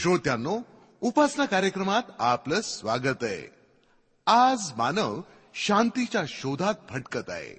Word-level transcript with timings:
श्रोत्यांनो 0.00 0.58
उपासना 1.00 1.44
कार्यक्रमात 1.44 2.02
आपलं 2.18 2.60
स्वागत 2.60 3.18
आहे. 3.22 3.50
आज 4.26 4.72
मानव 4.76 5.20
शांतीच्या 5.54 6.22
शोधात 6.28 6.74
भटकत 6.90 7.30
आहे. 7.30 7.58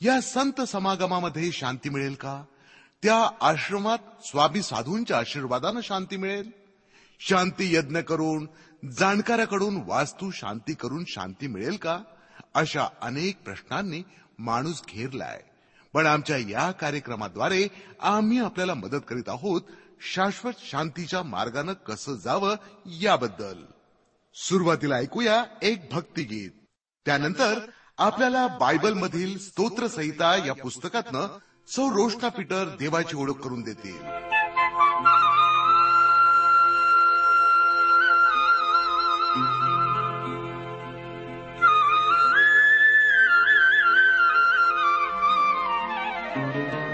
या 0.00 0.20
संत 0.20 0.60
समागमामध्ये 0.60 1.52
शांती 1.52 1.88
मिळेल 1.88 2.14
का? 2.14 2.44
त्या 3.02 3.30
आश्रमात 3.40 3.98
स्वामी 4.24 4.62
साधूंच्या 4.62 5.18
आशीर्वादानं 5.18 5.80
शांती 5.80 6.16
मिळेल? 6.16 6.50
शांती 7.20 7.74
यज्ञ 7.74 7.98
करून 7.98 8.48
जाणकाराकडून 8.90 9.82
वास्तू 9.86 10.30
शांती 10.30 10.74
करून 10.74 11.04
शांती 11.08 11.46
मिळेल 11.46 11.76
का? 11.76 12.00
अशा 12.54 12.86
अनेक 13.02 13.42
प्रश्नांनी 13.42 14.02
माणूस 14.38 14.82
घेरलाय. 14.88 15.42
पण 15.92 16.06
आमच्या 16.06 16.36
या 16.36 16.70
कार्यक्रमाद्वारे 16.70 17.68
आम्ही 18.00 18.38
आपल्याला 18.38 18.74
मदत 18.74 19.00
करीत 19.08 19.28
आहोत 19.28 19.62
शाश्वत 20.02 20.52
शांतीच्या 20.58 21.22
मार्गानं 21.22 21.72
कसं 21.72 22.14
जावं 22.14 22.56
याबद्दल. 22.86 23.64
सुरुवातीला 24.34 24.96
ऐकूया 24.96 25.44
एक 25.62 25.88
भक्तिगीत. 25.92 26.50
त्यानंतर 27.06 27.58
आपल्याला 27.98 28.46
बायबलमधील 28.46 29.38
स्तोत्रसहिता 29.38 30.46
या 30.46 30.54
पुस्तकातनं 30.54 31.38
सौ 31.68 31.88
रोष्टा 31.88 32.28
पीटर 32.28 32.76
देवाची 32.78 33.16
ओळख 33.16 33.34
करून 33.34 33.62
देतील. 33.62 34.02
हरलो 46.36 46.89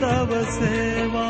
तव 0.00 0.44
सेवा। 0.44 1.28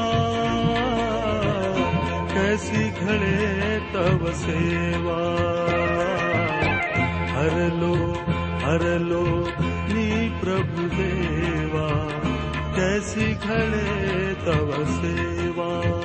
कैसी 2.34 2.90
घडे 2.90 3.78
तव 3.78 4.32
सेवा। 4.32 5.18
हरलो 7.32 8.12
हरलो 8.66 9.24
मी 9.94 10.28
प्रभु 10.28 10.82
देवा। 10.82 12.18
कैसी 12.76 13.34
घडे 13.34 14.34
तव 14.34 14.84
सेवा 14.84 15.97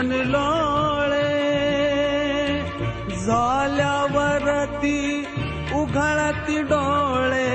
मन 0.00 0.12
लोळे 0.26 1.38
झाल्यावरती 3.24 5.00
उघळती 5.80 6.60
डोळे 6.70 7.50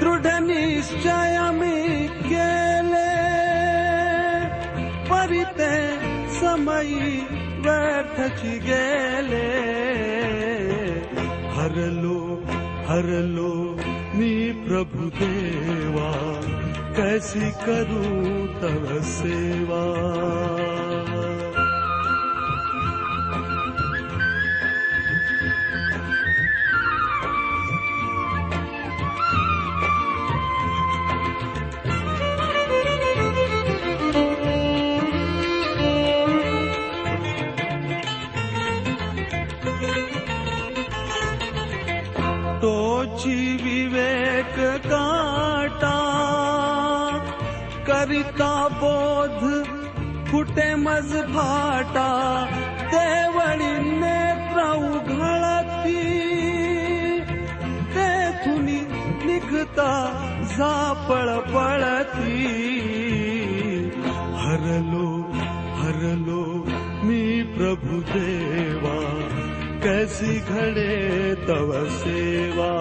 दृढ 0.00 0.26
निश्चय 0.42 1.38
मी 1.54 2.06
केले 2.28 3.10
परिते 5.10 5.74
समयी 6.38 7.10
व्यर्थची 7.64 8.58
गेले. 8.68 9.50
हरलो 11.56 12.20
हरलो 12.88 13.52
मी 14.14 14.32
प्रभु 14.68 15.08
देवा 15.18 16.12
कैसी 16.96 17.50
करूं 17.66 18.46
तव 18.62 19.00
सेवा 19.18 19.84
का 48.40 48.68
बोध? 48.68 49.62
कुठे 50.30 50.74
मज 50.74 51.12
फाटा 51.12 52.08
देवळी 52.92 53.72
नेत्र 54.00 54.60
उघळती. 54.76 56.10
तेथुनी 57.94 58.80
निघता 59.24 59.92
जापळ 60.42 61.52
पळती. 61.52 62.46
हरलो 64.36 65.32
हरलो 65.74 66.66
मी 67.06 67.42
प्रभु 67.42 68.00
देवा 68.00 69.30
कैसी 69.84 70.38
घडे 70.48 71.34
तव 71.48 71.84
सेवा. 71.84 72.72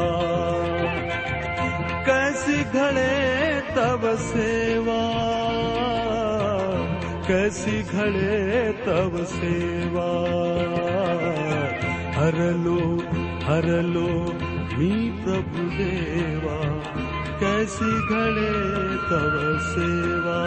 कैसी 2.08 2.64
घडे 2.64 3.34
तव 3.76 4.16
सेवा. 4.16 5.03
कैसी 7.34 7.84
घडे 7.84 8.72
तब 8.72 9.24
सेवा। 9.24 10.10
हरलो 12.22 12.98
हरलो 13.44 14.10
मी 14.78 15.10
प्रभु 15.12 15.58
देवा। 15.58 16.84
कैसी 17.40 17.92
घडे 17.92 18.54
तव 18.96 19.60
सेवा। 19.60 20.40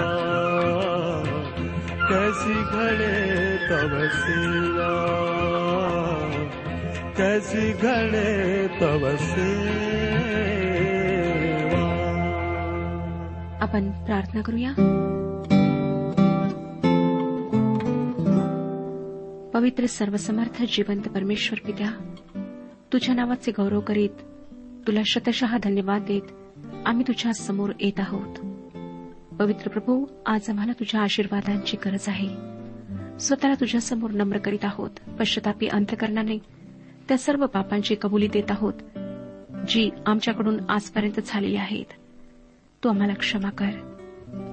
कैसी 2.09 2.55
घडे 2.55 3.56
तब 3.56 4.11
सेवा। 4.15 5.17
कैसी 7.17 7.73
घडे 7.73 8.69
तब 8.69 9.17
सेवा। 9.21 9.56
आपण 13.62 13.83
प्रार्थना 14.06 14.43
करूया. 14.43 14.77
पवित्र 19.66 19.86
सर्वसमर्थ 19.86 20.62
जिवंत 20.62 21.02
परमेश्वर 21.02 21.66
पित्या 21.66 22.14
तुझ्या 22.92 23.14
नावाचे 23.14 23.52
गौरव 23.52 23.80
करीत 23.80 24.10
तुला 24.86 25.00
शतशः 25.06 25.58
धन्यवाद 25.62 26.02
देत 26.02 26.22
आम्ही 26.86 27.04
तुझ्या 27.08 27.34
समोर 27.34 27.72
येत 27.80 28.00
आहोत. 28.00 28.36
पवित्र 29.34 29.68
प्रभू 29.68 30.06
आज 30.26 30.50
आम्हाला 30.50 30.72
तुझ्या 30.72 31.00
आशीर्वादांची 31.00 31.76
गरज 31.84 32.08
आहे. 32.08 32.28
स्वतःला 33.18 33.54
तुझ्यासमोर 33.54 34.10
नम्र 34.10 34.38
करीत 34.38 34.64
आहोत. 34.64 34.90
पश्चातापी 35.20 35.66
अंतकरणाने 35.66 36.38
त्या 37.08 37.18
सर्व 37.18 37.46
पापांची 37.46 37.96
कबुली 38.02 38.28
देत 38.28 38.50
आहोत 38.50 38.74
जी 39.68 39.90
आमच्याकडून 40.06 40.56
आजपर्यंत 40.68 41.20
झालेली 41.26 41.56
आहेत. 41.56 41.92
तू 42.84 42.88
आम्हाला 42.88 43.14
क्षमा 43.14 43.50
कर. 43.50 43.70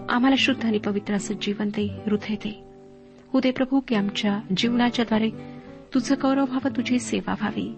आम्हाला 0.10 0.36
शुद्ध 0.38 0.66
आणि 0.66 0.78
पवित्र 0.78 1.14
असं 1.14 1.34
जीवन 1.42 1.68
दे 1.68 2.02
हृदय 2.06 2.36
दे. 2.36 2.73
हो 3.34 3.40
दे 3.40 3.52
प्रभू 3.52 3.80
की 3.80 3.96
आमच्या 3.96 4.40
जीवनाच्याद्वारे 4.58 5.30
तुझं 5.94 6.16
गौरव 6.22 6.46
व्हावं 6.46 6.78
तुझी 6.78 7.00
सेवा 7.00 7.32
व्हावी. 7.32 7.76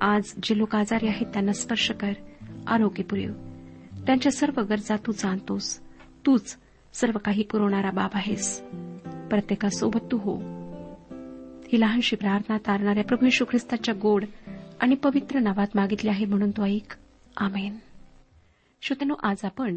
आज 0.00 0.22
जे 0.42 0.58
लोक 0.58 0.76
आजारी 0.76 1.06
आहेत 1.06 1.26
त्यांना 1.26 1.52
स्पर्श 1.52 1.90
कर 1.90 2.12
आरोग्य 2.66 3.02
पुरेव. 3.02 3.32
त्यांच्या 4.06 4.32
सर्व 4.32 4.60
गरजा 4.60 4.96
तू 4.96 5.12
जाणतोस. 5.12 5.80
तूच 6.26 6.58
सर्व 6.92 7.18
काही 7.18 7.42
पुरवणारा 7.42 7.90
बाब 7.90 8.10
आहेस. 8.14 8.60
प्रत्येकासोबत 9.30 10.00
तू 10.12 10.18
हो. 10.18 10.36
ही 11.72 11.80
लहानशी 11.80 12.16
प्रार्थना 12.16 12.58
तारणाऱ्या 12.58 13.04
प्रभू 13.04 13.26
यशू 13.26 13.44
ख्रिस्ताच्या 13.44 13.94
गोड 14.02 14.24
आणि 14.80 14.94
पवित्र 14.94 15.38
नावात 15.38 15.68
मागितली 15.74 16.10
आहे 16.10 16.24
म्हणून 16.24 16.50
तो 16.50 16.66
ऐक. 16.66 16.94
आमेन. 17.36 17.76
श्रोतनो 18.82 19.14
आज 19.22 19.36
आपण 19.44 19.76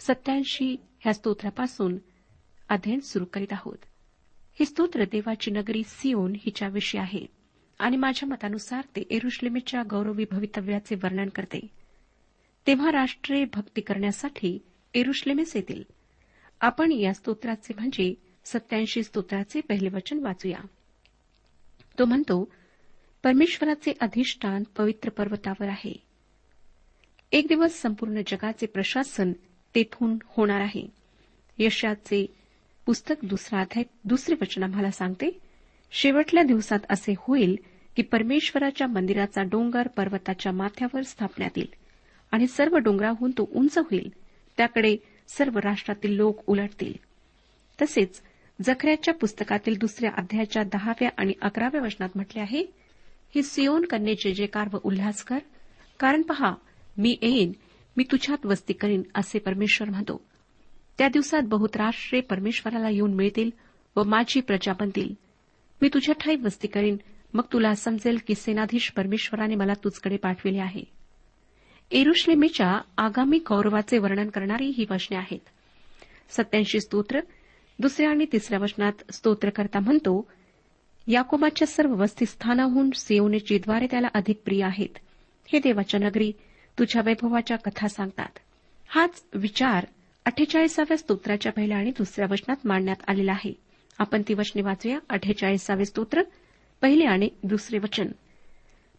सत्याऐंशी 0.00 0.76
ह्या 1.00 1.14
स्तोत्रापासून 1.14 1.98
अध्ययन 2.68 3.00
सुरू 3.00 3.24
करीत 3.24 3.52
आहोत. 3.52 3.78
हे 4.60 4.64
स्तोत्र 4.64 5.04
देवाची 5.04 5.50
नगरी 5.50 5.82
सिओन 5.86 6.32
हिच्याविषयी 6.32 7.00
आहे. 7.00 7.26
आणि 7.78 7.96
माझ्या 7.96 8.28
मतानुसार 8.28 8.84
ते 8.96 9.02
एरुश्लेमेच्या 9.10 9.82
गौरवी 9.90 10.24
भवितव्याचे 10.30 10.94
वर्णन 10.94 11.28
करते. 11.28 11.66
तेव्हा 12.66 12.92
राष्ट्रे 12.92 13.44
भक्ती 13.44 13.80
करण्यासाठी 13.80 14.58
एरुश्लेमेस 14.94 15.56
येतील. 15.56 15.82
आपण 16.60 16.92
या 16.92 17.14
स्तोत्राचे 17.14 17.74
म्हणजे 17.74 18.14
सत्याऐंशी 18.44 19.02
स्तोत्राचे 19.02 19.60
पहिले 19.60 19.88
वचन 19.88 20.18
वाचूया. 20.18 20.58
तो 21.98 22.04
म्हणतो 22.04 22.52
परमेश्वराचे 23.24 23.92
अधिष्ठान 24.00 24.62
पवित्र 24.76 25.10
पर्वतावर 25.10 25.68
आहे. 25.68 26.02
एक 27.32 27.46
दिवस 27.48 27.72
संपूर्ण 27.74 28.20
जगाचे 28.26 28.66
प्रशासन 28.66 29.32
तेथून 29.74 30.18
होणार 30.24 30.60
आहे. 30.60 30.86
यशाचे 31.58 32.43
पुस्तक 32.86 33.14
दुसरा 33.22 33.60
अध्याय 33.60 33.84
दुसरे 34.04 34.34
वचन 34.40 34.62
आम्हाला 34.62 34.90
सांगते 34.90 35.40
शेवटल्या 35.92 36.42
दिवसात 36.42 36.78
असे 36.90 37.14
होईल 37.18 37.56
की 37.96 38.02
परमेश्वराच्या 38.02 38.86
मंदिराचा 38.86 39.42
डोंगर 39.42 39.88
पर्वताच्या 39.88 40.52
माथ्यावर 40.52 41.02
स्थापण्यात 41.02 41.50
येईल 41.56 41.74
आणि 42.32 42.46
सर्व 42.46 42.76
डोंगराहून 42.76 43.30
तो 43.30 43.48
उंच 43.52 43.78
होईल. 43.78 44.12
त्याकडे 44.56 44.96
सर्व 45.28 45.58
राष्ट्रातील 45.58 46.12
लोक 46.12 46.40
उलटतील. 46.46 46.92
तसेच 47.82 48.22
जखऱ्याच्या 48.64 49.14
पुस्तकातील 49.14 49.78
दुसऱ्या 49.80 50.10
अध्यायाच्या 50.16 50.62
दहाव्या 50.62 51.08
आणि 51.16 51.32
अकराव्या 51.42 51.82
वचनात 51.82 52.08
म्हटले 52.14 52.40
आहे 52.40 52.64
ही 53.34 53.42
सियोन 53.42 53.84
कन्येचे 53.84 54.32
जयकार 54.34 54.68
व 54.72 54.78
उल्हास 54.84 55.24
कर. 55.24 55.38
कारण 56.00 56.22
पहा 56.22 56.54
मी 56.98 57.16
येईन 57.22 57.52
मी 57.96 58.04
तुझ्यात 58.12 58.46
वस्ती 58.46 58.72
करीन 58.72 59.02
असे 59.14 59.38
परमेश्वर 59.38 59.90
म्हणतो. 59.90 60.20
त्या 60.98 61.08
दिवसात 61.08 61.42
बहुत 61.44 61.76
राष्ट्रे 61.76 62.20
परमेश्वराला 62.20 62.88
येऊन 62.88 63.14
मिळतील 63.14 63.50
व 63.96 64.02
माझी 64.02 64.40
प्रजा 64.40 64.72
बनतील. 64.72 65.14
मी 65.82 65.88
तुझ्या 65.94 66.14
ठाई 66.14 66.36
वस्ती 66.36 66.68
करीन. 66.68 66.96
मग 67.34 67.42
तुला 67.52 67.74
समजेल 67.74 68.18
की 68.26 68.34
सेनाधीश 68.34 68.92
परमेश्वराने 68.96 69.54
मला 69.54 69.72
तुझकडे 69.72 70.16
पाठविले 70.16 70.58
आहे. 70.58 70.84
एरुश्लेमेच्या 71.90 72.80
आगामी 72.98 73.38
गौरवाचे 73.38 73.98
वर्णन 73.98 74.28
करणारी 74.28 74.66
ही 74.66 74.84
वचने 74.90 75.16
आहेत. 75.16 75.38
सत्याऐंशी 76.30 76.80
स्तोत्र 76.80 77.20
दुसऱ्या 77.78 78.10
आणि 78.10 78.26
तिसऱ्या 78.32 78.58
वचनात 78.58 78.92
स्तोत्रकर्ता 79.12 79.80
म्हणतो 79.80 80.30
याकोबाच्या 81.06 81.66
सर्व 81.66 81.94
वस्तीस्थानाहून 81.94 82.90
सेवनेची 82.90 83.58
द्वारे 83.58 83.86
त्याला 83.90 84.08
अधिक 84.14 84.42
प्रिय 84.44 84.64
आहेत. 84.64 84.98
हे 85.52 85.58
देवाच्या 85.58 86.00
नगरी 86.00 86.32
तुझ्या 86.78 87.02
वैभवाच्या 87.04 87.56
कथा 87.56 87.88
सांगतात. 87.88 88.38
हाच 88.88 89.24
विचार 89.34 89.86
अठ्ठेचाळीसाव्या 90.24 90.96
स्तोत्राच्या 90.96 91.52
पहिल्या 91.52 91.78
आणि 91.78 91.90
दुसऱ्या 91.90 92.26
वचनात 92.30 92.56
मांडण्यात 92.64 92.96
आलेला 93.08 93.32
आहे. 93.32 93.52
आपण 93.98 94.22
ती 94.28 94.34
वचने 94.34 94.62
वाचूया. 94.62 94.98
अठ्ठेचाळीसावे 95.08 95.84
स्तोत्र 95.84 96.22
पहिले 96.82 97.04
आणि 97.04 97.28
दुसरे 97.42 97.78
वचन. 97.78 98.06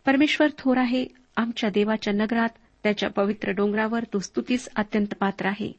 परमेश्वर 0.05 0.47
थोर 0.57 0.77
आहे 0.77 1.05
आमच्या 1.37 1.69
देवाच्या 1.69 2.13
नगरात 2.13 2.49
त्याच्या 2.83 3.09
पवित्र 3.09 3.51
डोंगरावर 3.51 4.03
तो 4.03 4.19
स्तुतीस 4.19 4.69
अत्यंत 4.75 5.13
पात्र 5.19 5.45
आहे. 5.45 5.71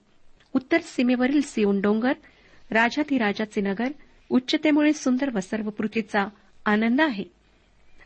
उत्तर 0.54 0.80
सीमेवरील 0.80 1.40
सिओन 1.40 1.80
डोंगर 1.80 2.12
राजाचे 2.70 3.60
नगर 3.60 3.88
उच्चतेमुळे 4.30 4.92
सुंदर 4.92 5.30
व 5.34 5.40
सर्व 5.40 5.70
पृथ्वीचा 5.70 6.28
आनंद 6.66 7.00
आहे. 7.00 7.24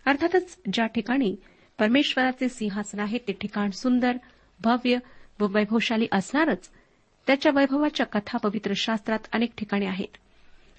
अर्थातच 0.06 0.58
ज्या 0.72 0.86
ठिकाणी 0.86 1.36
परमेश्वराचे 1.78 2.48
सिंहासन 2.48 3.00
आहे 3.00 3.18
ते 3.18 3.32
ठिकाण 3.32 3.70
सुंदर 3.70 4.16
भव्य 4.60 4.96
व 5.40 5.46
वैभवशाली 5.50 6.06
असणारच. 6.12 6.70
त्याच्या 7.26 7.52
वैभवाच्या 7.54 8.06
कथा 8.06 8.38
पवित्र 8.38 8.72
शास्त्रात 8.76 9.18
अनेक 9.32 9.52
ठिकाणी 9.58 9.86
आहेत. 9.86 10.16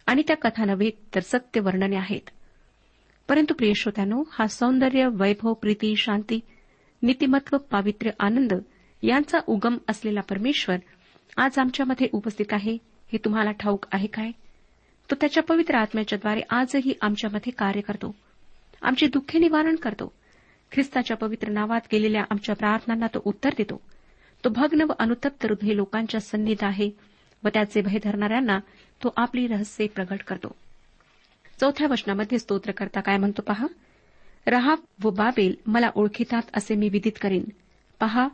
आणि 0.05 0.23
त्या 0.27 0.35
कथा 0.35 0.65
नव्हे 0.65 0.89
तर 1.15 1.19
सत्य 1.19 1.61
वर्णने 1.61 1.95
आहेत. 1.95 2.29
परंतु 3.29 3.53
प्रिय 3.53 3.73
श्रोत्यानो 3.73 4.23
हा 4.31 4.47
सौंदर्य 4.47 5.07
वैभव 5.13 5.53
प्रीती 5.53 5.95
शांती 5.95 6.39
नीतिमत्व 7.03 7.57
पावित्र्य 7.57 8.11
आनंद 8.19 8.53
यांचा 9.03 9.39
उगम 9.47 9.77
असलेला 9.87 10.21
परमेश्वर 10.21 10.75
आज 11.37 11.59
आमच्यामध्ये 11.59 12.07
उपस्थित 12.11 12.45
आहे 12.51 12.77
हे 13.11 13.17
तुम्हाला 13.17 13.51
ठाऊक 13.51 13.85
आहे 13.91 14.07
काय? 14.07 14.31
तो 15.11 15.15
त्याच्या 15.21 15.43
पवित्र 15.43 15.75
आत्म्याच्याद्वारे 15.75 16.41
आजही 16.49 16.93
आमच्यामध्ये 17.01 17.51
कार्य 17.51 17.81
करतो. 17.81 18.15
आमची 18.81 19.07
दुःखे 19.07 19.39
निवारण 19.39 19.75
करतो. 19.75 20.13
ख्रिस्ताच्या 20.71 21.17
पवित्र 21.17 21.49
नावात 21.49 21.81
केलेल्या 21.91 22.23
आमच्या 22.29 22.55
प्रार्थनांना 22.55 23.07
तो 23.07 23.21
उत्तर 23.25 23.49
देतो. 23.57 23.81
तो 24.43 24.49
भग्न 24.49 24.81
व 24.81 24.93
अनुतप्त 24.99 25.45
हृदय 25.45 25.75
लोकांच्या 25.75 26.19
सन्निध 26.19 26.63
आहे 26.63 26.91
व 27.43 27.47
त्याचे 27.47 27.81
भय 27.81 27.97
धरणाऱ्यांना 28.03 28.59
तो 29.03 29.13
आपली 29.17 29.47
रहस्ये 29.47 29.87
प्रगट 29.87 30.23
करतो. 30.23 30.55
चौथ्या 31.59 31.87
वचनामध्ये 31.91 32.39
स्तोत्र 32.39 32.71
करता 32.71 33.01
काय 33.01 33.17
म्हणतो 33.17 33.41
पहा? 33.41 33.67
रहाब 34.47 34.77
व 35.03 35.09
बाबेल 35.09 35.55
मला 35.65 35.89
ओळखितात 35.95 36.41
असे 36.53 36.75
मी 36.75 36.89
विदित 36.89 37.11
करीन. 37.21 37.43
पहा 37.99 38.27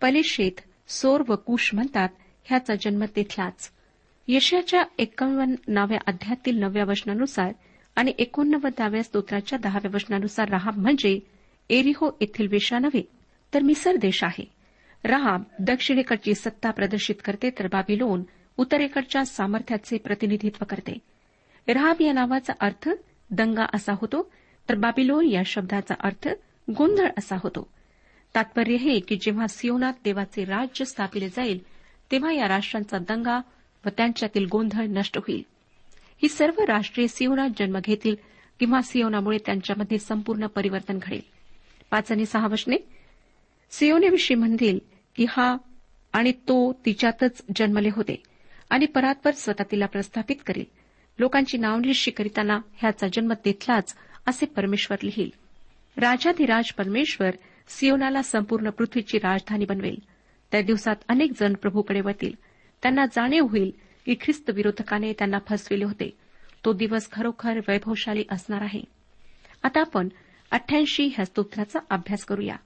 पलिशेत 0.00 0.60
सोर 0.88 1.22
व 1.28 1.34
कुश 1.34 1.70
म्हणतात 1.74 2.08
ह्याचा 2.44 2.74
जन्म 2.74 3.04
तिथलाच 3.16 3.70
यशाच्या 4.28 4.82
एकावन्नाव्या 4.98 5.98
अध्यायातील 6.06 6.58
नवव्या 6.58 6.84
वचनानुसार 6.84 7.52
आणि 7.96 8.12
एकोणनव्वदाव्या 8.18 9.02
स्तोत्राच्या 9.02 9.58
दहाव्या 9.58 9.90
वचनानुसार 9.94 10.48
रहाब 10.48 10.78
म्हणजे 10.78 11.20
एरिहो 11.70 12.18
येथील 12.20 12.46
वेशा 12.50 12.78
नव्हे 12.78 13.02
तर 13.54 13.62
मिसर 13.62 13.96
देश 13.96 14.24
आहे. 14.24 14.54
रहाब 15.04 15.42
दक्षिणेकडची 15.58 16.34
सत्ता 16.34 16.70
प्रदर्शित 16.70 17.14
करते 17.24 17.50
तर 17.50 17.66
बाबिलोन 17.66 18.22
उत्तरेकडच्या 18.56 19.24
सामर्थ्याचे 19.24 19.98
प्रतिनिधित्व 19.98 20.64
करते. 20.64 20.98
रहाब 21.68 21.96
या 22.00 22.12
नावाचा 22.12 22.52
अर्थ 22.60 22.88
दंगा 23.30 23.64
असा 23.74 23.92
होतो 23.92 24.32
तर 24.68 24.74
बाबिलोन 24.74 25.26
या 25.26 25.42
शब्दाचा 25.46 25.94
अर्थ 26.00 26.28
गोंधळ 26.76 27.08
असा 27.18 27.36
होतो. 27.42 27.70
तात्पर्य 28.34 28.74
हे 28.74 29.00
की 29.00 29.16
जेव्हा 29.16 29.46
सियोनात 29.46 29.92
देवाचे 30.04 30.44
राज्य 30.44 30.84
स्थापिले 30.84 31.28
जाईल 31.28 31.60
तेव्हा 32.12 32.32
या 32.32 32.48
राष्ट्रांचा 32.48 32.98
दंगा 32.98 33.40
व 33.86 33.88
त्यांच्यातील 33.96 34.46
गोंधळ 34.52 34.84
नष्ट 34.84 35.18
होईल. 35.18 35.42
ही 36.22 36.28
सर्व 36.28 36.62
राष्ट्रीय 36.62 37.06
सियोनात 37.06 37.48
जन्म 37.58 37.78
घेतील 37.84 38.16
किंवा 38.60 38.80
सियोनामुळे 38.80 39.38
त्यांच्यामध्ये 39.46 39.98
संपूर्ण 39.98 40.46
परिवर्तन 40.46 40.98
घडेल. 41.02 41.20
पाच 41.90 42.12
आणि 42.12 42.26
सहा 42.26 42.46
वचने. 42.46 42.76
सियोनेविषयी 43.70 44.36
म्हणतील 44.36 44.93
की 45.16 45.26
हा 45.28 45.56
आणि 46.12 46.32
तो 46.32 46.72
तिच्यातच 46.72 47.42
जन्मले 47.56 47.88
होते 47.92 48.22
आणि 48.70 48.86
परातपर 48.86 49.30
स्वतः 49.30 49.64
तिला 49.70 49.86
प्रस्थापित 49.86 50.36
करील. 50.46 50.64
लोकांची 51.18 51.58
नावनिशी 51.58 52.10
करीताना 52.10 52.60
ह्याचा 52.74 53.06
जन्म 53.12 53.32
तिथलाच 53.44 53.94
असे 54.26 54.46
परमेश्वर 54.46 54.96
लिहील. 55.02 55.30
राजाधिराज 55.96 56.72
परमेश्वर 56.72 57.30
सियोनाला 57.68 58.22
संपूर्ण 58.22 58.70
पृथ्वीची 58.70 59.18
राजधानी 59.18 59.64
बनवेल. 59.64 59.98
त्या 60.52 60.62
दिवसात 60.62 60.96
अनेक 61.08 61.32
जण 61.40 61.54
प्रभूकडे 61.54 62.00
वळतील. 62.00 62.32
त्यांना 62.82 63.06
जाणीव 63.06 63.46
होईल 63.46 63.70
की 64.06 64.14
ख्रिस्त 64.20 64.50
विरोधकाने 64.50 65.12
त्यांना 65.12 65.38
फसविले 65.48 65.84
होते. 65.84 66.16
तो 66.64 66.72
दिवस 66.72 67.10
खरोखर 67.12 67.58
वैभवशाली 67.68 68.24
असणार 68.30 68.62
आहे. 68.62 68.80
आता 69.62 69.80
आपण 69.80 70.08
अठ्ठ्याऐंशी 70.50 71.06
ह्या 71.06 71.24
स्तोत्राचा 71.24 71.78
अभ्यास 71.90 72.24
करूया. 72.24 72.56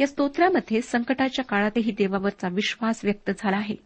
या 0.00 0.06
स्तोत्रामध्ये 0.06 0.82
संकटाच्या 0.82 1.44
काळातही 1.44 1.90
देवावरचा 1.90 2.48
विश्वास 2.48 3.00
व्यक्त 3.04 3.30
झाला 3.38 3.56
आहे. 3.56 3.76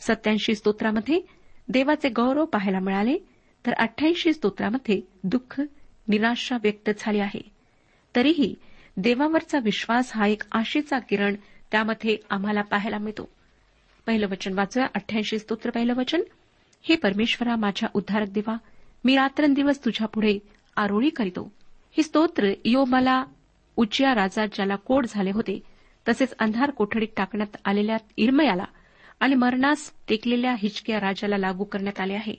सत्याऐंशी 0.00 0.54
स्तोत्रामध्ये 0.54 1.20
देवाचे 1.68 2.08
गौरव 2.08 2.44
पाहायला 2.44 2.80
मिळाले 2.80 3.18
तर 3.66 3.72
अठ्ठ्याऐंशी 3.72 4.32
स्तोत्रामध्ये 4.32 5.00
दुःख 5.24 5.60
निराशा 6.08 6.56
व्यक्त 6.62 6.90
झाली 6.98 7.18
आहे. 7.18 7.48
तरीही 8.16 8.54
देवावरचा 8.96 9.58
विश्वास 9.58 10.12
हा 10.14 10.26
एक 10.26 10.42
आशेचा 10.52 10.98
किरण 10.98 11.34
त्यामध्ये 11.72 12.16
आम्हाला 12.30 12.62
पाहायला 12.62 12.98
मिळतो. 12.98 13.28
पहिलं 14.06 14.28
वचन 14.28 14.52
वाचूया. 14.54 14.86
अठ्ठ्याऐंशी 14.94 15.38
स्तोत्र 15.38 15.70
पहिलं 15.70 15.94
वचन. 15.94 16.20
हे 16.82 16.96
परमेश्वरा 16.96 17.56
माझ्या 17.56 17.88
उद्धारक 17.94 18.28
देवा 18.28 18.56
मी 19.04 19.16
रात्रंदिवस 19.16 19.84
तुझ्या 19.84 20.06
पुढे 20.06 20.38
आरोळी 20.76 21.10
करीतो. 21.10 21.52
हे 21.96 22.02
स्तोत्र 22.02 22.52
यो 22.64 22.84
मला 22.84 23.24
उच्चिया 23.76 24.14
राजा 24.14 24.46
ज्याला 24.46 24.76
कोड 24.76 25.06
झाले 25.08 25.30
होते 25.30 25.62
तसेच 26.08 26.34
अंधार 26.38 26.70
कोठडीत 26.70 27.08
टाकण्यात 27.16 27.56
आलेल्या 27.64 27.96
इरमयाला 28.16 28.64
आणि 29.20 29.34
मरणास 29.34 29.92
टेकलेल्या 30.08 30.54
हिचकिया 30.58 31.00
राजाला 31.00 31.36
लागू 31.38 31.64
करण्यात 31.64 32.00
आले 32.00 32.14
आहे. 32.14 32.34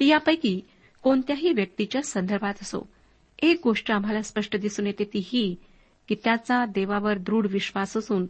ती 0.00 0.06
यापैकी 0.06 0.60
कोणत्याही 1.02 1.52
व्यक्तीच्या 1.52 2.02
संदर्भात 2.02 2.54
असो. 2.62 2.88
एक 3.42 3.60
गोष्ट 3.64 3.90
आम्हाला 3.90 4.22
स्पष्ट 4.22 4.56
दिसून 4.56 4.86
येते 4.86 5.04
ती 5.04 5.22
ही 5.24 5.56
की 6.08 6.14
त्याचा 6.24 6.64
देवावर 6.64 7.18
दृढ 7.18 7.46
विश्वास 7.46 7.96
असून 7.96 8.26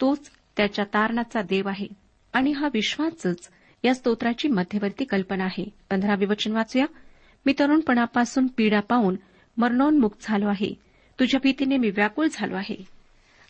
तोच 0.00 0.30
त्याच्या 0.56 0.84
तारणाचा 0.84 1.42
देव 1.42 1.68
आहे. 1.68 1.86
आणि 2.32 2.52
हा 2.52 2.68
विश्वासच 2.74 3.50
या 3.84 3.94
स्तोत्राची 3.94 4.48
मध्यवर्ती 4.48 5.04
कल्पना 5.04 5.44
आहे. 5.44 5.68
पंधरावे 5.90 6.26
वचन 6.26 6.52
वाचूया. 6.52 6.86
मी 7.46 7.52
तरुणपणापासून 7.58 8.46
पीडा 8.46 8.80
पाहून 8.80 9.16
मरणोन्मुक्त 9.56 10.16
झालो 10.22 10.48
आहे. 10.48 10.74
तुझ्या 11.20 11.40
भीतीने 11.42 11.76
मी 11.76 11.90
व्याकुळ 11.90 12.26
झालो 12.32 12.56
आहे. 12.56 12.76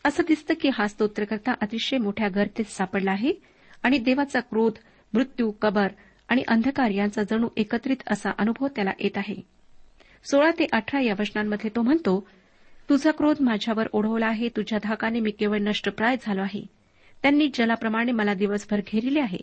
असं 0.04 0.23
दिसतं 0.28 0.54
की 0.61 0.69
हा 0.69 0.88
स्तोत्रकर्ता 0.88 1.52
अतिशय 1.61 1.99
मोठ्या 1.99 2.28
गर्तेत 2.28 2.64
सापडला 2.64 3.11
आहे 3.11 3.33
आणि 3.83 3.99
देवाचा 3.99 4.40
क्रोध 4.40 4.73
मृत्यू 5.12 5.50
कबर 5.50 5.88
आणि 6.28 6.42
अंधकार 6.49 6.90
यांचा 6.90 7.23
जणू 7.23 7.49
एकत्रित 7.57 7.97
असा 8.07 8.31
अनुभव 8.38 8.66
त्याला 8.66 8.90
येत 9.00 9.19
आहे. 9.19 9.35
सोळा 10.25 10.50
ते 10.50 10.66
अठरा 10.73 11.00
या 11.00 11.14
वचनांमध्ये 11.21 11.71
तो 11.76 11.83
म्हणतो 11.83 12.28
तुझा 12.88 13.11
क्रोध 13.11 13.37
माझ्यावर 13.40 13.87
ओढवला 13.92 14.26
आहे 14.26 14.49
तुझ्या 14.49 14.78
धाकाने 14.83 15.21
मी 15.21 15.31
केवळ 15.31 15.59
नष्टप्राय 15.59 16.16
झालो 16.23 16.42
आहे. 16.42 16.66
त्यांनी 17.23 17.49
जलाप्रमाणे 17.54 18.12
मला 18.12 18.35
दिवसभर 18.35 18.81
घेरिले 18.87 19.21
आहे 19.21 19.38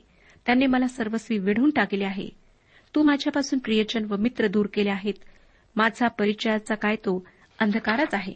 त्यांनी 0.46 0.66
मला 0.66 0.88
सर्वस्वी 0.88 1.38
वेढून 1.38 1.70
टाकले 1.70 2.04
आहे. 2.04 2.30
तू 2.96 3.04
माझ्यापासून 3.04 3.60
प्रियजन 3.60 4.06
व 4.10 4.16
मित्र 4.16 4.48
दूर 4.48 4.66
केले 4.74 4.90
आहेत. 4.90 5.14
माझा 5.76 6.08
परिचयाचा 6.08 6.76
काय 6.76 6.96
तो? 6.96 7.28
अंधकारच 7.60 8.14
आहे. 8.14 8.34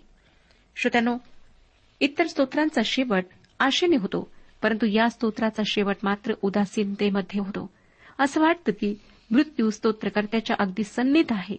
श्रोत्यानो 0.75 1.17
इतर 1.99 2.27
स्तोत्रांचा 2.27 2.81
शेवट 2.85 3.25
आशेने 3.59 3.95
होतो 3.95 4.31
परंतु 4.61 4.85
या 4.85 5.09
स्तोत्राचा 5.09 5.63
शेवट 5.65 5.95
मात्र 6.03 6.33
उदासीनतेमध्ये 6.41 7.39
होतो. 7.39 7.69
असं 8.19 8.41
वाटतं 8.41 8.71
की 8.71 8.95
मृत्यू 9.31 9.69
स्तोत्रकर्त्याच्या 9.69 10.55
अगदी 10.59 10.83
सन्नीत 10.83 11.31
आहे. 11.31 11.55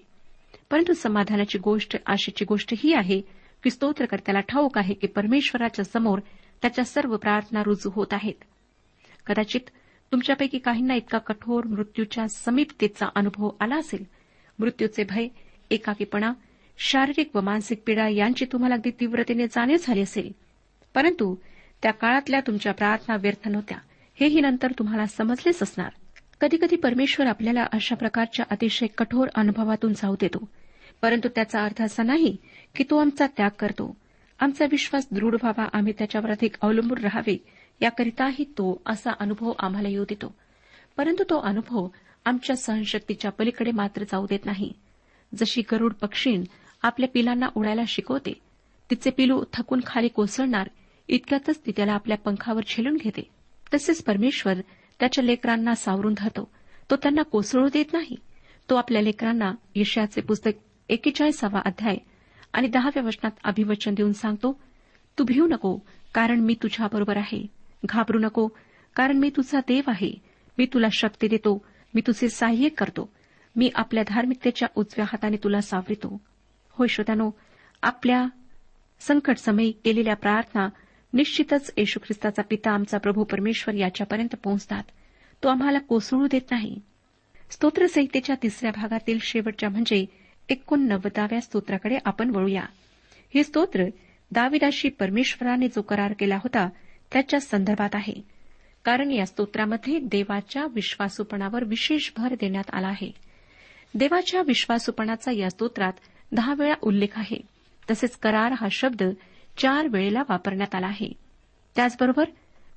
परंतु 0.71 0.93
समाधानाची 0.93 1.59
गोष्ट 1.59 1.97
आशेची 2.07 2.45
गोष्ट 2.45 2.75
ही 2.77 2.95
आहे 2.95 3.21
की 3.65 3.71
स्तोत्रकर्त्याला 3.71 4.41
ठाऊक 4.41 4.79
आहे 4.79 4.95
की 4.95 5.07
परमेश्वराच्या 5.07 5.85
समोर 5.85 6.19
त्याच्या 6.63 6.85
सर्व 6.85 7.17
प्रार्थना 7.17 7.63
रुजू 7.63 7.91
होत 7.95 8.07
आहेत. 8.13 8.45
कदाचित 9.27 9.61
तुमच्यापैकी 10.13 10.59
काहींना 10.59 10.95
इतका 10.95 11.19
कठोर 11.19 11.65
मृत्यूच्या 11.67 12.29
समीपतेचा 12.29 13.07
अनुभव 13.15 13.51
आला 13.61 13.77
असेल. 13.77 14.05
मृत्यूचे 14.59 15.05
भय 15.05 15.27
एकाकीपणा 15.71 16.33
शारीरिक 16.79 17.37
व 17.37 17.41
मानसिक 17.41 17.83
पीडा 17.87 18.09
यांची 18.09 18.45
तुम्हाला 18.45 18.75
अगदी 18.75 18.91
तीव्रतेने 18.91 19.47
जाणीव 19.47 19.77
झाली 19.83 20.01
असेल. 20.01 20.33
परंतु 20.95 21.35
त्या 21.83 21.93
काळातल्या 21.93 22.41
तुमच्या 22.41 22.73
प्रार्थना 22.73 23.17
व्यर्थ 23.17 23.49
नव्हत्या. 23.49 23.79
हेही 24.15 24.41
नंतर 24.41 24.73
तुम्हाला 24.79 25.07
समजलेच 25.07 25.63
असणार. 25.63 25.91
कधीकधी 26.41 26.77
परमेश्वर 26.77 27.27
आपल्याला 27.27 27.67
अशा 27.73 27.95
प्रकारच्या 27.95 28.47
अतिशय 28.51 28.87
कठोर 28.87 29.29
अनुभवातून 29.35 29.93
जाऊ 29.93 30.15
देतो. 30.21 30.49
परंतु 31.03 31.29
त्याचा 31.29 31.65
अर्थ 31.65 31.83
असा 31.83 32.03
नाही 32.03 32.37
की 32.77 32.85
तो 32.91 32.97
आमचा 32.97 33.27
त्याग 33.27 33.51
करतो. 33.59 33.97
आमचा 34.41 34.65
विश्वास 34.71 35.07
दृढ 35.13 35.35
व्हावा 35.35 35.69
आम्ही 35.73 35.93
त्याच्यावर 35.99 36.31
अधिक 36.31 36.53
अवलंबून 36.61 36.99
राहावे 36.99 37.45
याकरिताही 37.81 38.45
तो 38.45 38.83
असा 38.87 39.11
अनुभव 39.21 39.53
आम्हाला 39.59 39.89
येऊ 39.89 40.05
देतो. 40.09 40.35
परंतु 40.97 41.25
तो 41.25 41.39
अनुभव 41.39 41.89
आमच्या 42.25 42.57
सहनशक्तीच्या 42.57 43.31
पलीकडे 43.31 43.71
मात्र 43.71 44.03
जाऊ 44.03 44.27
देत 44.31 44.47
नाही. 44.47 44.73
जशी 45.35 45.63
गरुड 45.73 45.93
पक्षीण 45.93 46.45
आपल्या 46.85 47.09
पिलांना 47.15 47.47
उडायला 47.55 47.83
शिकवते. 47.89 48.41
तिचे 48.91 49.11
पिलू 49.11 49.45
थकून 49.53 49.81
खाली 49.87 50.09
कोसळणार 50.09 50.69
इतक्यातच 51.09 51.61
ती 51.67 51.73
त्याला 51.77 51.93
आपल्या 51.93 52.17
पंखावर 52.17 52.63
झेलून 52.69 52.97
घेते. 52.97 53.31
तसेच 53.75 54.05
परमेश्वर 54.05 54.55
त्याच्या 55.01 55.25
लेकरांना 55.25 55.75
सावरून 55.75 56.15
धरतो. 56.17 56.51
तो 56.91 56.97
त्यांना 56.97 57.23
कोसळू 57.23 57.69
देत 57.73 57.85
नाही. 57.93 58.17
तो 58.71 58.75
आपल्या 58.75 59.03
लेकरांना 59.03 59.55
यशयाचे 59.75 60.21
पुस्तक 60.21 60.51
एकेचाळीसावा 60.89 61.61
अध्याय 61.65 61.97
आणि 62.53 62.69
दहाव्या 62.69 63.03
वचनात 63.03 63.31
अभिवचन 63.45 63.95
देऊन 63.95 64.13
सांगतो 64.13 64.61
तू 65.19 65.25
भिऊ 65.25 65.47
नको 65.47 65.79
कारण 66.15 66.41
मी 66.41 66.55
तुझ्याबरोबर 66.63 67.17
आहे. 67.17 67.47
घाबरू 67.85 68.19
नको 68.19 68.49
कारण 68.97 69.17
मी 69.17 69.31
तुझा 69.31 69.61
देव 69.69 69.83
आहे. 69.87 70.15
मी 70.59 70.67
तुला 70.67 70.89
शक्ती 70.93 71.29
देतो. 71.29 71.65
मी 71.95 72.01
तुझे 72.01 72.29
सहाय्य 72.29 72.69
करतो. 72.69 73.13
मी 73.57 73.71
आपल्या 73.75 74.05
धार्मिकतेच्या 74.09 74.69
उजव्या 74.75 75.05
हाताने 75.05 75.37
तुला 75.37 75.61
सावरितो. 75.61 76.21
होय 76.79 76.87
श्रोत्यानो 76.89 77.31
आपल्या 77.83 78.27
संकटसमयी 79.01 79.73
केलेल्या 79.73 80.17
प्रार्थना 80.17 80.69
निश्चितच 81.13 81.73
येशू 81.77 82.01
ख्रिस्ताचा 82.01 82.43
पिता 82.43 82.71
आमचा 82.71 82.99
प्रभू 82.99 83.25
परमेश्वर 83.25 83.75
याच्यापर्यंत 83.75 84.35
पोहोचतात. 84.45 84.83
तो 85.43 85.49
आम्हाला 85.49 85.79
कोसळू 85.79 86.27
देत 86.31 86.41
नाही. 86.51 86.81
स्तोत्रसंहितेच्या 87.51 88.37
तिसऱ्या 88.43 88.71
भागातील 88.71 89.19
शेवटच्या 89.23 89.69
म्हणजे 89.69 90.07
एकोणनव्वदाव्या 90.49 91.41
स्तोत्राकडे 91.41 91.99
आपण 92.05 92.31
वळूया. 92.31 92.63
हे 93.35 93.45
स्तोत्र 93.45 93.85
दाविदाशी 94.31 94.89
परमेश्वराने 94.89 95.69
जो 95.69 95.83
करार 95.83 96.13
केला 96.19 96.37
होता 96.37 96.69
त्याच्या 97.13 97.41
संदर्भात 97.41 97.95
आहे. 97.95 98.25
कारण 98.85 99.11
या 99.11 99.27
स्तोत्रामध्ये 99.27 99.99
देवाच्या 99.99 100.67
विश्वासूपणावर 100.67 101.65
विशेष 101.65 102.11
भर 102.17 102.35
देण्यात 102.35 102.71
आला 102.73 102.89
आहे. 102.89 103.11
देवाच्या 103.95 104.43
विश्वासूपणाचा 104.43 105.33
या 105.33 105.51
स्तोत्रात 105.51 105.93
दहा 106.33 106.55
वेळा 106.59 106.75
उल्लेख 106.83 107.09
आहे. 107.17 107.37
तसेच 107.91 108.17
करार 108.17 108.53
हा 108.53 108.67
शब्द 108.71 109.03
चार 109.59 109.87
वेळेला 109.87 110.23
वापरण्यात 110.29 110.75
आला 110.75 110.87
आहे. 110.87 111.13
त्याचबरोबर 111.77 112.25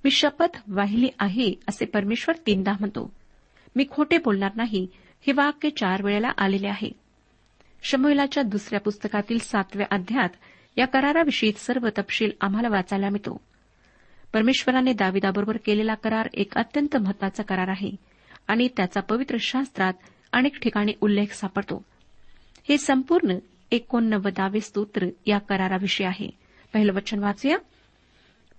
मी 0.04 0.12
शपथ 0.12 0.58
वाहिली 0.68 1.10
आहे 1.20 1.54
असे 1.68 1.86
परमेश्वर 1.86 2.36
तीनदा 2.48 2.72
म्हणतो. 2.72 3.14
मी 3.76 3.86
खोटे 3.92 4.18
बोलणार 4.18 4.52
नाही 4.56 4.88
हे 5.28 5.34
वाक्य 5.34 5.70
चार 5.70 6.04
वेळेला 6.04 6.32
आलेले 6.38 6.68
आहे. 6.68 6.90
शमोलाच्या 7.84 8.44
दुसऱ्या 8.44 8.80
पुस्तकातील 8.80 9.40
सातव्या 9.40 9.88
अध्यात 9.92 10.30
या 10.78 10.86
कराराविषयी 10.86 11.52
सर्व 11.58 11.90
तपशील 11.98 12.32
आम्हाला 12.42 12.70
वाचायला 12.70 13.10
मिळतो. 13.10 13.42
परमेश्वराने 14.34 14.94
दाविदाबरोबर 14.94 15.58
केलेला 15.66 15.94
करार 15.94 16.28
एक 16.34 16.58
अत्यंत 16.58 16.98
महत्त्वाचा 16.98 17.44
करार 17.44 17.68
आहे 17.68 17.92
आणि 18.48 18.68
त्याचा 18.78 19.02
पवित्र 19.02 19.38
शास्त्रात 19.40 19.94
अनेक 20.32 20.60
ठिकाणी 20.60 20.94
उल्लेख 21.02 21.28
सापडतो. 21.28 21.86
हे 22.70 22.78
संपूर्ण 22.78 23.38
एकोणनव्वदावे 23.72 24.60
स्तोत्र 24.60 25.08
या 25.26 25.38
कराराविषयी 25.38 26.08
आहे. 26.08 26.30
पहिलं 26.74 26.94
वचन 26.94 27.20
वाचूया. 27.20 27.58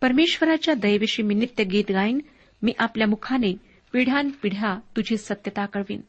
परमेश्वराच्या 0.00 0.74
दयेविषयी 0.74 1.26
मी 1.26 1.34
नित्य 1.34 1.64
गीत 1.64 1.84
गाईन 1.92 2.20
मी 2.62 2.72
आपल्या 2.78 3.06
मुखाने 3.06 3.56
पिढ्यानपिढ्या 3.92 4.78
तुझी 4.96 5.16
सत्यता 5.16 5.66
कळवीन. 5.66 6.00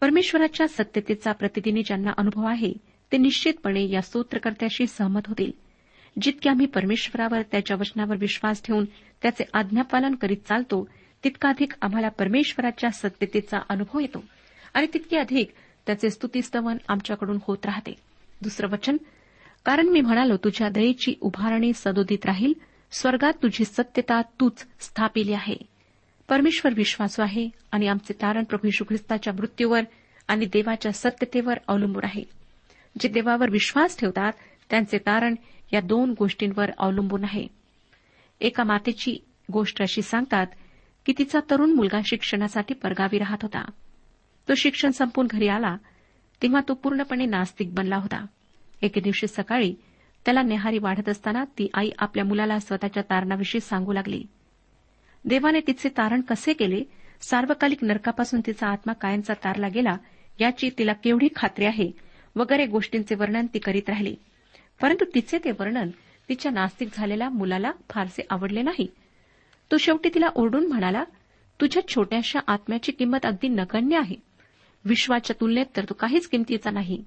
परमेश्वराच्या 0.00 0.68
सत्यतेचा 0.68 1.32
प्रतिदिनी 1.32 1.82
ज्यांना 1.82 2.10
अनुभव 2.16 2.46
आहे 2.46 2.72
ते 3.12 3.16
निश्चितपणे 3.16 3.90
या 3.90 4.02
स्तोत्रकर्त्याशी 4.02 4.86
सहमत 4.86 5.20
होतील. 5.26 5.52
जितके 6.20 6.50
आम्ही 6.50 6.66
परमेश्वरावर 6.66 7.42
त्याच्या 7.42 7.76
वचनावर 7.80 8.16
विश्वास 8.16 8.62
ठेवून 8.64 8.84
त्याचे 9.22 9.44
आज्ञापालन 9.54 10.14
करीत 10.14 10.36
चालतो 10.36 10.88
तितका 11.24 11.48
अधिक 11.48 11.72
आम्हाला 11.82 12.08
परमेश्वराच्या 12.08 12.90
सत्यतेचा 12.90 13.58
अनुभव 13.68 14.00
येतो. 14.00 14.24
आणि 14.74 14.86
तितके 14.94 15.16
अधिक 15.16 15.50
त्याचे 15.86 16.10
स्तुतीस्तवन 16.10 16.76
आमच्याकडून 16.88 17.38
होत 17.42 17.58
राहते. 17.64 17.94
दुसरं 18.42 18.68
वचन 18.68 18.96
कारण 19.64 19.88
मी 19.88 20.00
म्हणालो 20.00 20.36
तुझ्या 20.36 20.68
दयेची 20.68 21.14
उभारणी 21.20 21.72
सदोदित 21.74 22.26
राहील 22.26 22.52
स्वर्गात 22.92 23.32
तुझी 23.32 23.64
सत्यता 23.64 24.22
तूच 24.22 24.66
स्थापिली 24.80 25.32
आहे. 25.32 25.56
परमेश्वर 26.28 26.72
विश्वासू 26.74 27.22
आहे 27.22 27.48
आणि 27.72 27.88
आमचे 27.88 28.12
तारण 28.12 28.44
प्रभू 28.44 28.68
यशू 28.68 28.84
ख्रिस्ताच्या 28.84 29.32
मृत्यूवर 29.32 29.80
आणि 30.28 30.46
देवाच्या 30.46 30.92
सत्यतेवर 30.92 31.58
अवलंबून 31.68 32.04
आहे. 32.04 32.22
जे 33.00 33.08
देवावर 33.08 33.50
विश्वास 33.50 33.98
ठेवतात 33.98 34.32
त्यांचे 34.70 34.98
तारण 34.98 35.34
या 35.72 35.80
दोन 35.80 36.14
गोष्टींवर 36.18 36.70
अवलंबून 36.78 37.24
आहे. 37.24 37.46
एका 38.40 38.64
मातेची 38.64 39.16
गोष्ट 39.52 39.82
अशी 39.82 40.02
सांगतात 40.02 40.46
की 41.06 41.12
तिचा 41.18 41.40
तरुण 41.50 41.70
मुलगा 41.70 42.00
शिक्षणासाठी 42.04 42.74
परगावी 42.74 43.18
राहत 43.18 43.38
होता. 43.42 43.70
तो 44.48 44.54
शिक्षण 44.54 44.90
संपून 44.90 45.26
घरी 45.30 45.48
आला 45.48 45.76
तेव्हा 46.42 46.60
तो 46.68 46.74
पूर्णपणे 46.74 47.26
नास्तिक 47.26 47.74
बनला 47.74 47.96
होता. 47.96 48.26
एके 48.82 49.00
दिवशी 49.00 49.26
सकाळी 49.26 49.74
त्याला 50.24 50.42
नेहारी 50.42 50.78
वाढत 50.78 51.08
असताना 51.08 51.44
ती 51.44 51.70
आई 51.74 51.90
आपल्या 51.98 52.24
मुलाला 52.24 52.58
स्वतःच्या 52.58 53.02
तारणाविषयी 53.02 53.60
सांगू 53.60 53.92
लागली. 53.92 54.24
देवाने 55.24 55.60
तिचे 55.60 55.88
तारण 55.88 56.20
कसे 56.20 56.52
केले? 56.52 56.84
सार्वकालिक 57.20 57.84
नरकापासून 57.84 58.40
तिचा 58.46 58.66
आत्मा 58.68 58.92
कायमचा 58.92 59.34
तारला 59.34 59.68
गेला 59.68 59.96
याची 60.40 60.70
तिला 60.78 60.92
केवढी 60.92 61.28
खात्री 61.36 61.64
आहे? 61.64 61.90
वगैरे 62.36 62.66
गोष्टींचे 62.66 63.14
वर्णन 63.14 63.46
ती 63.54 63.58
करीत 63.58 63.88
राहिली. 63.88 64.16
परंतु 64.82 65.04
तिचे 65.14 65.38
ते 65.38 65.50
वर्णन 65.50 65.90
तिच्या 66.28 66.52
नास्तिक 66.52 66.88
झालेल्या 66.92 67.28
मुलाला 67.30 67.70
फारसे 67.90 68.22
आवडले 68.30 68.62
नाही. 68.62 68.86
तो 69.70 69.76
शेवटी 69.76 70.08
तिला 70.14 70.28
ओरडून 70.34 70.66
म्हणाला 70.66 71.04
तुझ्या 71.60 71.88
छोट्याशा 71.88 72.40
आत्म्याची 72.46 72.92
किंमत 72.92 73.26
अगदी 73.26 73.48
नगण्य 73.48 73.96
आहे. 73.96 74.25
विश्वाच्या 74.86 75.36
तुलनेत 75.40 75.66
तर 75.76 75.84
तो 75.84 75.94
काहीच 75.94 76.28
किमतीचा 76.28 76.70
नाही. 76.70 77.04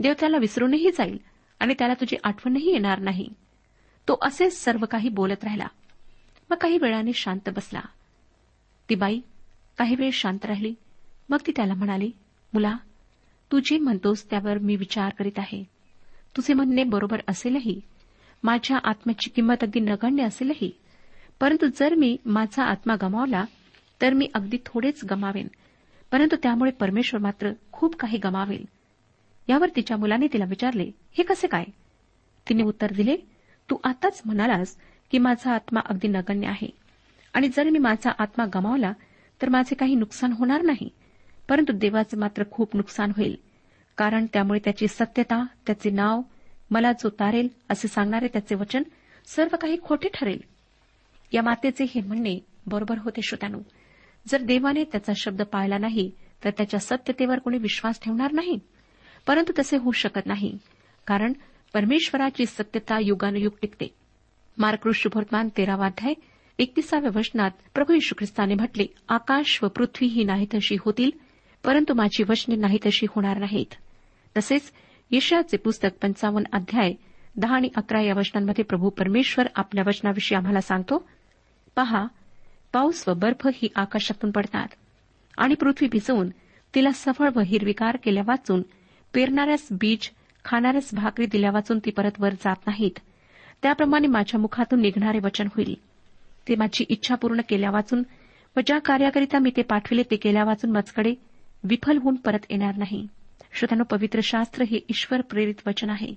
देव 0.00 0.12
त्याला 0.20 0.36
विसरूनही 0.36 0.90
जाईल 0.90 1.18
आणि 1.60 1.74
त्याला 1.78 1.94
तुझी 1.94 2.16
आठवणही 2.24 2.72
येणार 2.72 2.98
नाही. 2.98 3.28
तो 4.08 4.18
असेच 4.22 4.64
सर्व 4.64 4.84
काही 4.90 5.08
बोलत 5.08 5.44
राहिला. 5.44 5.66
मग 6.50 6.56
काही 6.56 6.78
वेळाने 6.82 7.12
शांत 7.12 7.48
बसला. 7.56 7.80
ती 8.88 8.94
बाई 8.94 9.20
काही 9.78 9.96
वेळ 9.98 10.10
शांत 10.12 10.44
राहिली. 10.44 10.74
मग 11.28 11.36
ती 11.46 11.52
त्याला 11.56 11.74
म्हणाली 11.74 12.10
मुला 12.52 12.76
तू 13.52 13.58
जे 13.58 13.78
म्हणतोस 13.78 14.30
त्यावर 14.30 14.58
मी 14.58 14.76
विचार 14.76 15.12
करीत 15.18 15.38
आहे. 15.38 15.64
तुझे 16.36 16.54
म्हणणे 16.54 16.84
बरोबर 16.84 17.20
असेलही. 17.28 17.80
माझ्या 18.42 18.78
आत्म्याची 18.84 19.30
किंमत 19.30 19.54
अगदी 19.62 19.80
नगण्य 19.80 20.24
असेलही. 20.24 20.70
परंतु 21.40 21.66
जर 21.66 21.94
मी 21.94 22.16
माझा 22.26 22.64
आत्मा 22.64 22.94
गमावला 23.02 23.44
तर 24.02 24.12
मी 24.14 24.28
अगदी 24.34 24.56
थोडेच 24.66 25.04
गमावेन. 25.04 25.48
परंतु 26.12 26.36
त्यामुळे 26.42 26.70
परमेश्वर 26.70 27.20
मात्र 27.20 27.52
खूप 27.72 27.96
काही 27.96 28.18
गमावेल. 28.18 28.64
यावर 29.48 29.68
तिच्या 29.76 29.96
मुलाने 29.96 30.26
तिला 30.32 30.44
विचारले 30.44 30.90
हे 31.18 31.22
कसे 31.22 31.46
काय? 31.46 31.64
तिने 32.48 32.62
उत्तर 32.62 32.92
दिले 32.92 33.16
तू 33.70 33.76
आताच 33.84 34.22
म्हणालास 34.24 34.76
की 35.10 35.18
माझा 35.18 35.54
आत्मा 35.54 35.80
अगदी 35.80 36.08
नगण्य 36.08 36.46
आहे. 36.46 36.70
आणि 37.34 37.48
जर 37.48 37.68
मी 37.68 37.78
माझा 37.78 38.12
आत्मा 38.18 38.44
गमावला 38.54 38.92
तर 39.42 39.48
माझे 39.48 39.74
काही 39.74 39.94
नुकसान 39.94 40.32
होणार 40.32 40.62
नाही. 40.62 40.88
परंतु 41.48 41.72
देवाचे 41.72 42.16
मात्र 42.16 42.42
खूप 42.50 42.76
नुकसान 42.76 43.12
होईल. 43.16 43.36
कारण 43.96 44.26
त्यामुळे 44.32 44.60
त्याची 44.64 44.88
सत्यता 44.88 45.46
त्याचे 45.66 45.90
नाव 45.90 46.22
मला 46.70 46.92
जो 46.92 47.10
तारेल 47.10 47.48
असे 47.68 47.88
सांगणारे 47.88 48.28
त्याचे 48.28 48.54
वचन 48.54 48.82
सर्व 49.26 49.56
काही 49.56 49.76
खोटे 49.82 50.08
ठरेल. 50.14 50.40
या 51.32 51.42
मातेचे 51.42 51.84
हे 51.84 52.00
म्हणणे 52.00 52.38
बरोबर 52.66 52.98
होते 52.98 53.22
श्रोत्यानो. 53.22 53.58
जर 54.26 54.42
देवाने 54.42 54.84
त्याचा 54.84 55.12
शब्द 55.16 55.42
पाळला 55.42 55.78
नाही 55.78 56.10
तर 56.44 56.50
त्याच्या 56.50 56.80
सत्यतेवर 56.80 57.38
कोणी 57.38 57.58
विश्वास 57.58 58.00
ठेवणार 58.02 58.32
नाही. 58.32 58.58
परंतु 59.26 59.52
तसे 59.58 59.76
होऊ 59.76 59.92
शकत 59.92 60.26
नाही 60.26 60.58
कारण 61.06 61.32
परमेश्वराची 61.74 62.46
सत्यता 62.46 62.98
युगानुयुग 63.02 63.52
टिकते. 63.62 63.94
मार्क 64.58 64.88
शुभवर्तमान 64.94 65.48
तेरावाध्याय 65.56 66.14
एकतीसाव्या 66.58 67.10
वचनात 67.14 67.50
प्रभू 67.74 67.92
यशू 67.92 68.14
ख्रिस्ताने 68.18 68.54
म्हटले 68.54 68.86
आकाश 69.08 69.58
व 69.62 69.68
पृथ्वी 69.68 70.08
ही 70.08 70.24
नाही 70.24 70.46
तशी 70.54 70.76
होतील 70.80 71.10
परंतु 71.64 71.94
माझी 71.94 72.24
वचने 72.28 72.56
नाही 72.56 72.78
तशी 72.86 73.06
होणार 73.10 73.38
नाहीत. 73.38 73.74
तसेच 74.36 74.72
यशाचे 75.10 75.56
पुस्तक 75.56 75.88
पंचावन्न 76.02 76.56
अध्याय 76.56 76.92
दहा 77.36 77.56
आणि 77.56 77.68
अकरा 77.76 78.00
या 78.02 78.14
वचनांमध्ये 78.16 78.64
प्रभू 78.64 78.90
परमेश्वर 78.90 79.46
आपल्या 79.54 79.84
वचनाविषयी 79.86 80.36
आम्हाला 80.36 80.60
सांगतो. 80.60 81.08
पहा 81.76 82.06
पाऊस 82.76 83.08
व 83.08 83.14
बर्फ 83.14 83.46
ही 83.54 83.68
आकाशातून 83.76 84.30
पडतात. 84.30 84.68
आणि 85.38 85.54
पृथ्वी 85.54 85.88
भिजवून 85.88 86.28
तिला 86.74 86.90
सफळ 86.90 87.30
व 87.36 87.40
हिरविकार 87.40 87.96
केल्या 87.96 88.22
वाचून 88.26 88.62
पेरणाऱ्यास 89.14 89.68
बीज 89.70 90.10
खाणाऱ्यास 90.44 90.90
भाकरी 90.92 91.26
दिल्या 91.26 91.50
वाचून 91.50 91.78
ती 91.78 91.90
परत 91.90 92.10
वर 92.18 92.30
जात 92.30 92.56
नाहीत. 92.66 92.98
त्याप्रमाणे 93.62 94.06
माझ्या 94.06 94.40
मुखातून 94.40 94.80
निघणारे 94.80 95.18
वचन 95.18 95.46
होईल. 95.46 95.74
ते 96.48 96.54
माझी 96.56 96.84
इच्छा 96.88 97.14
पूर्ण 97.14 97.40
केल्या 97.48 97.70
वाचून 97.70 98.02
व 98.56 98.60
ज्या 98.66 98.78
कार्याकरिता 98.78 99.38
मी 99.38 99.50
ते 99.56 99.62
पाठविले 99.62 100.02
ते 100.02 100.16
केल्या 100.16 100.44
वाचून 100.44 100.70
मजकडे 100.70 101.14
विफल 101.64 101.98
होऊन 101.98 102.14
परत 102.14 102.46
येणार 102.50 102.76
नाही. 102.76 103.06
श्रोतांनो 103.52 103.84
पवित्र 103.84 104.20
शास्त्र 104.22 104.64
हे 104.64 104.78
ईश्वर 104.88 105.20
प्रेरित 105.20 105.54
वचन 105.66 105.90
आहे. 105.90 106.14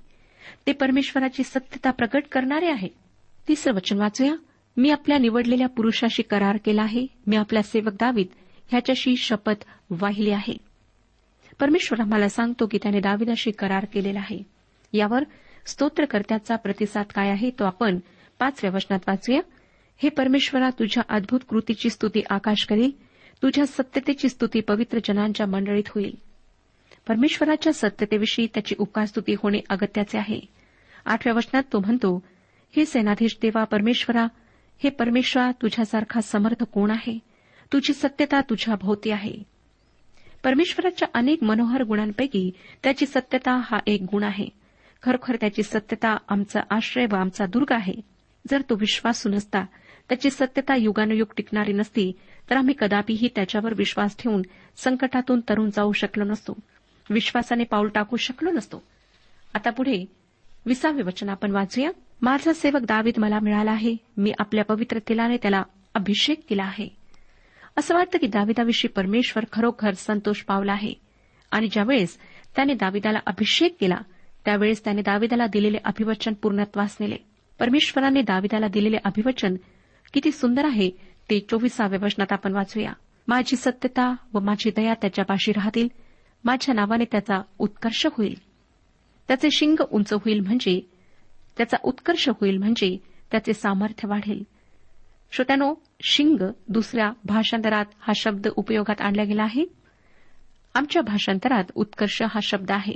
ते 0.68 0.72
परमेश्वराची 0.72 1.44
सत्यता 1.44 1.92
प्रकट 1.92 2.24
करणारे 2.32 2.72
आहे. 2.72 2.90
तिसरं 3.48 3.74
वचन 3.74 3.98
वाचूया. 3.98 4.34
मी 4.80 4.90
आपल्या 4.90 5.18
निवडलेल्या 5.18 5.68
पुरुषाशी 5.68 6.22
करार 6.22 6.58
केला 6.66 6.82
आहे. 6.82 7.08
मी 7.28 7.36
आपला 7.36 7.62
सेवक 7.62 7.94
दावीद 7.94 8.28
ह्याच्याशी 8.68 9.16
शपथ 9.16 9.66
वाहिली 9.90 10.32
आहे. 10.32 10.58
परमेश्वर 11.60 12.02
आम्हाला 12.02 12.30
सांगतो 12.30 12.68
की 12.68 12.78
त्याने 12.78 13.00
दाविदाशी 13.00 13.52
करार 13.52 13.86
केलेला 13.94 14.20
आहे. 14.20 14.44
यावर 14.94 15.24
स्तोत्रकर्त्याचा 15.66 16.56
प्रतिसाद 16.56 17.06
काय 17.16 17.30
आहे 17.30 17.50
तो 17.50 17.64
आपण 17.64 18.00
पाचव्या 18.40 18.72
वचनात 18.76 19.00
वाचूया. 19.08 19.42
हे 19.98 20.10
परमेश्वरा 20.10 20.70
तुझ्या 20.70 21.04
अद्भुत 21.10 21.40
कृतीची 21.50 21.90
स्तुती 21.90 22.22
आकाश 22.30 22.66
करील. 22.70 22.92
तुझ्या 23.44 23.66
सत्यतेची 23.66 24.30
स्तुती 24.30 24.60
पवित्र 24.60 25.00
जनांच्या 25.06 25.46
मंडळीत 25.46 25.84
होईल. 25.88 26.16
परमेश्वराच्या 27.08 27.74
सत्यतेविषयी 27.74 28.48
त्याची 28.54 28.76
उपकारस्तुती 28.78 29.34
होणे 29.34 29.60
अगत्याचे 29.70 30.18
आहे. 30.18 30.40
आठव्या 31.06 31.34
वचनात 31.34 31.64
तो 31.74 31.80
म्हणतो 31.80 32.24
हे 32.76 32.86
सेनाधीश 32.86 33.38
देवा 33.42 33.64
परमेश्वरा 33.64 34.28
हे 34.84 34.90
परमेश्वरा 34.90 35.52
तुझ्यासारखा 35.52 36.22
समर्थ 36.22 36.64
कोण 36.64 36.92
आहे? 36.92 37.20
तुझी 37.74 37.94
सत्यता 37.94 38.42
तुझ्या 38.42 38.76
भोवती 38.76 39.12
आहे. 39.12 39.36
परमेश्वराच्या 40.44 41.08
अनेक 41.14 41.44
मनोहर 41.44 41.84
गुणांपैकी 41.84 42.52
त्याची 42.84 43.06
सत्यता 43.06 43.62
हा 43.64 43.80
एक 43.88 44.02
गुण 44.02 44.24
आहे. 44.24 44.48
खरोखर 45.04 45.36
त्याची 45.36 45.64
सत्यता 45.64 46.18
आमचा 46.30 46.60
आश्रय 46.70 47.06
व 47.12 47.16
आमचा 47.16 47.46
दुर्ग 47.46 47.72
आहे. 47.72 47.94
जर 48.50 48.62
तो 48.62 48.76
विश्वासू 48.76 49.30
नसता 49.30 49.64
त्याची 50.10 50.30
सत्यता 50.30 50.76
युगानुयुग 50.76 51.28
टिकणारी 51.38 51.74
नसती 51.74 52.12
तर 52.50 52.58
आम्ही 52.58 52.74
कदापिही 52.80 53.30
त्याच्यावर 53.36 53.74
विश्वास 53.74 54.18
ठेवून 54.20 54.42
संकटातून 54.78 55.40
तरुण 55.50 55.70
जाऊ 55.70 55.92
शकलो 55.92 56.24
नसतो. 56.24 56.58
विश्वासाने 57.10 57.64
पाऊल 57.64 57.88
टाकू 57.88 58.18
शकलो 58.18 58.52
नसतो. 58.52 58.84
आता 59.54 59.70
पुढे 59.70 60.06
विसावे 60.66 61.02
वचन 61.02 61.30
आपण 61.30 61.52
वाचूया. 61.52 61.90
माझा 62.22 62.54
सेवक 62.54 62.82
दावीद 62.82 63.14
मला 63.18 63.40
मिळाला 63.40 63.72
आहे. 63.72 63.96
मी 64.18 64.32
आपल्या 64.40 64.64
पवित्र 64.64 65.00
तिलाने 65.00 65.38
त्याला 65.38 65.64
अभिषेक 65.94 66.42
केला 66.50 66.64
आहे. 66.64 66.88
असं 67.78 67.96
वाटतं 67.96 68.18
की 68.18 68.28
दाविदाविषयी 68.28 68.88
परमेश्वर 68.88 69.46
खरोखर 69.54 69.94
संतोष 69.94 70.42
पावला 70.42 70.72
आहे. 70.72 70.94
आणि 71.52 71.68
ज्यावेळेस 71.68 72.18
त्याने 72.56 72.74
दाविदाला 72.74 73.20
अभिषेक 73.26 73.78
केला 73.80 73.98
त्यावेळेस 74.46 74.84
त्याने 74.84 75.02
दाविदाला 75.02 75.48
दिलेले 75.48 75.78
अभिवचन 75.86 76.34
पूर्णत्वास 76.34 76.98
नेले. 77.00 77.16
परमेश्वराने 77.60 78.22
दाविदाला 78.22 78.68
दिलेले 78.68 78.98
अभिवचन 79.06 79.56
किती 80.14 80.32
सुंदर 80.32 80.66
आहे 80.66 80.90
ते 81.30 81.40
चोवीसाव्या 81.40 82.00
वचनात 82.04 82.32
आपण 82.32 82.54
वाचूया. 82.54 82.94
माझी 83.28 83.56
सत्यता 83.56 84.16
व 84.34 84.40
माझी 84.40 84.72
दया 84.76 84.94
त्याच्यापाशी 84.94 85.52
राहतील. 85.52 85.88
माझ्या 86.44 86.76
नावाने 86.76 87.04
त्याचा 87.04 87.42
उत्कर्ष 87.60 88.06
होईल. 88.06 88.36
त्याचे 89.28 89.50
शिंग 89.52 89.82
उंच 89.92 90.14
होईल 90.14 90.40
म्हणजे 90.40 90.92
त्याचा 91.60 91.78
उत्कर्ष 91.84 92.30
होईल 92.30 92.58
म्हणजे 92.58 92.98
त्याचे 93.32 93.54
सामर्थ्य 93.54 94.10
वाढेल. 94.10 94.44
श्रोत्यानो 95.32 95.76
शिंग 96.02 96.38
दुसऱ्या 96.68 97.12
भाषांतरात 97.24 97.86
हा 98.00 98.14
शब्द 98.16 98.48
उपयोगात 98.56 99.02
आणला 99.02 99.24
गेला 99.24 99.44
आहे? 99.44 99.66
आमच्या 100.74 101.02
भाषांतरात 101.02 101.64
उत्कर्ष 101.76 102.22
हा 102.22 102.40
शब्द 102.44 102.72
आहे. 102.72 102.96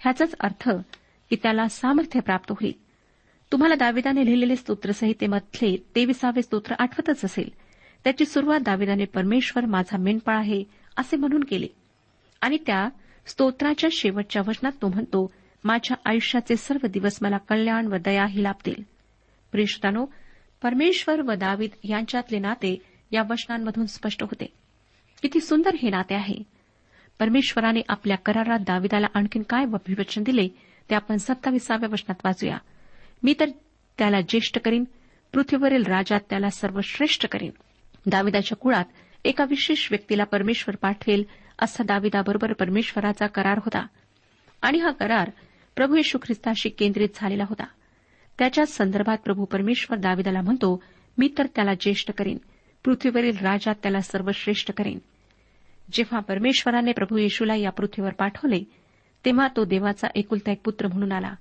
ह्याचाच 0.00 0.34
अर्थ 0.40 0.70
की 1.30 1.36
त्याला 1.36 1.68
सामर्थ्य 1.68 2.20
प्राप्त 2.20 2.52
होईल. 2.52 2.72
तुम्हाला 3.52 3.74
दाविदाने 3.74 4.24
लिहिलेले 4.24 4.56
स्तोत्रसंहितेमधले 4.56 5.76
तेविसावे 5.94 6.42
स्तोत्र 6.42 6.74
आठवतच 6.78 7.24
असेल. 7.24 7.48
त्याची 8.04 8.24
सुरुवात 8.24 8.60
दाविदाने 8.60 9.04
परमेश्वर 9.04 9.66
माझा 9.66 9.96
मेंढपाळ 9.96 10.36
आहे 10.36 10.64
असे 10.96 11.16
म्हणून 11.16 11.44
केले. 11.44 11.66
आणि 12.40 12.58
त्या 12.66 12.88
स्तोत्राच्या 13.26 13.90
शेवटच्या 13.92 14.42
वचनात 14.48 14.72
तो 14.82 14.88
म्हणतो 14.88 15.32
माझ्या 15.64 15.96
आयुष्याचे 16.04 16.56
सर्व 16.56 16.86
दिवस 16.86 17.18
मला 17.22 17.36
कल्याण 17.36 17.86
व 17.86 17.96
दया 17.96 18.26
ही 18.26 18.42
लाभतील. 18.42 18.74
प्रेषतानो 19.52 20.06
परमेश्वर 20.62 21.20
व 21.20 21.32
दावीद 21.32 21.70
यांच्यातले 21.84 22.38
नाते 22.38 22.82
या 23.10 23.22
वचनांमधून 23.30 23.86
स्पष्ट 23.86 24.22
होते. 24.22 24.46
किती 25.22 25.40
सुंदर 25.40 25.74
हे 25.82 25.90
नाते 25.90 26.14
आहे. 26.14 26.34
परमेश्वराने 27.18 27.80
आपल्या 27.88 28.16
करारात 28.16 28.58
दाविदाला 28.58 29.06
आणखीन 29.14 29.42
काय 29.42 29.64
अभिवचन 29.64 30.22
दिले 30.22 30.48
ते 30.90 30.94
आपण 30.94 31.16
सत्ताविसाव्या 31.16 31.88
वचनात 31.92 32.14
वाचूया. 32.24 32.58
मी 33.22 33.34
तर 33.40 33.48
त्याला 33.98 34.20
ज्येष्ठ 34.20 34.58
करीन 34.58 34.84
पृथ्वीवरील 35.32 35.82
राजात 35.82 36.20
त्याला 36.30 36.50
सर्वश्रेष्ठ 36.50 37.26
करीन. 37.26 37.50
दाविदाच्या 38.06 38.56
कुळात 38.56 38.84
एका 39.24 39.44
विशेष 39.44 39.88
व्यक्तीला 39.90 40.24
परमेश्वर 40.24 40.76
पाठवेल 40.76 41.24
असा 41.58 41.84
दाविदाबरोबर 41.84 42.52
परमेश्वराचा 42.52 43.26
करार 43.26 43.58
होता. 43.58 43.86
आणि 44.62 44.78
हा 44.78 44.90
करार 44.90 45.30
प्रभू 45.76 45.96
येशू 45.96 46.18
ख्रिस्ताशी 46.18 46.68
केंद्रित 46.68 47.08
झालेला 47.14 47.44
होता. 47.48 47.64
त्याच्याच 48.38 48.68
संदर्भात 48.68 49.18
प्रभू 49.18 49.44
परमेश्वर 49.44 49.98
दाविदाला 49.98 50.40
म्हणतो 50.40 50.82
मी 51.18 51.28
तर 51.38 51.46
त्याला 51.46 51.74
ज्येष्ठ 51.80 52.10
करीन. 52.10 52.38
पृथ्वीवरील 52.84 53.36
राजा 53.38 53.72
त्याला 53.72 54.00
सर्वश्रेष्ठ 54.00 54.70
करीन. 54.70 54.98
जेव्हा 55.92 56.20
परमेश्वराने 56.20 56.92
प्रभू 56.92 57.16
येशूला 57.16 57.54
या 57.54 57.70
पृथ्वीवर 57.70 58.12
पाठवले 58.12 58.64
तेव्हा 59.24 59.48
तो 59.56 59.64
देवाचा 59.64 60.08
एकुलता 60.14 60.52
एक 60.52 60.60
पुत्र 60.64 60.86
म्हणून 60.86 61.12
आला. 61.12 61.34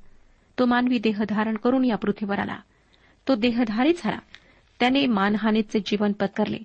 तो 0.60 0.66
मानवी 0.66 1.00
देह 1.00 1.24
धारण 1.30 1.58
करून 1.58 1.86
या 1.86 1.96
पृथ्वीवर 1.96 2.40
आला. 2.40 2.58
तो 3.28 3.36
देहधारी 3.36 3.94
झाला. 3.98 4.20
त्याने 4.80 5.06
मानहानीचे 5.08 5.80
जीवन 5.80 6.12
पत्करले 6.12 6.58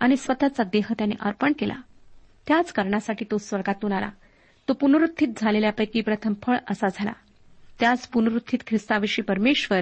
आणि 0.00 0.16
स्वतःचा 0.16 0.62
देह 0.62 0.92
त्याने 0.98 1.14
अर्पण 1.20 1.52
केला. 1.58 1.74
त्याच 2.48 2.72
कारणासाठी 2.72 3.24
तो 3.30 3.38
स्वर्गातून 3.38 3.92
आला. 3.92 4.08
तो 4.68 4.72
पुनरुत्थित 4.72 5.28
झालेल्यापैकी 5.36 6.00
प्रथम 6.00 6.32
फळ 6.42 6.56
असा 6.70 6.86
झाला. 6.88 7.12
त्याच 7.80 8.08
पुनरुत्थित 8.08 8.58
ख्रिस्ताविषयी 8.66 9.22
परमेश्वर 9.22 9.80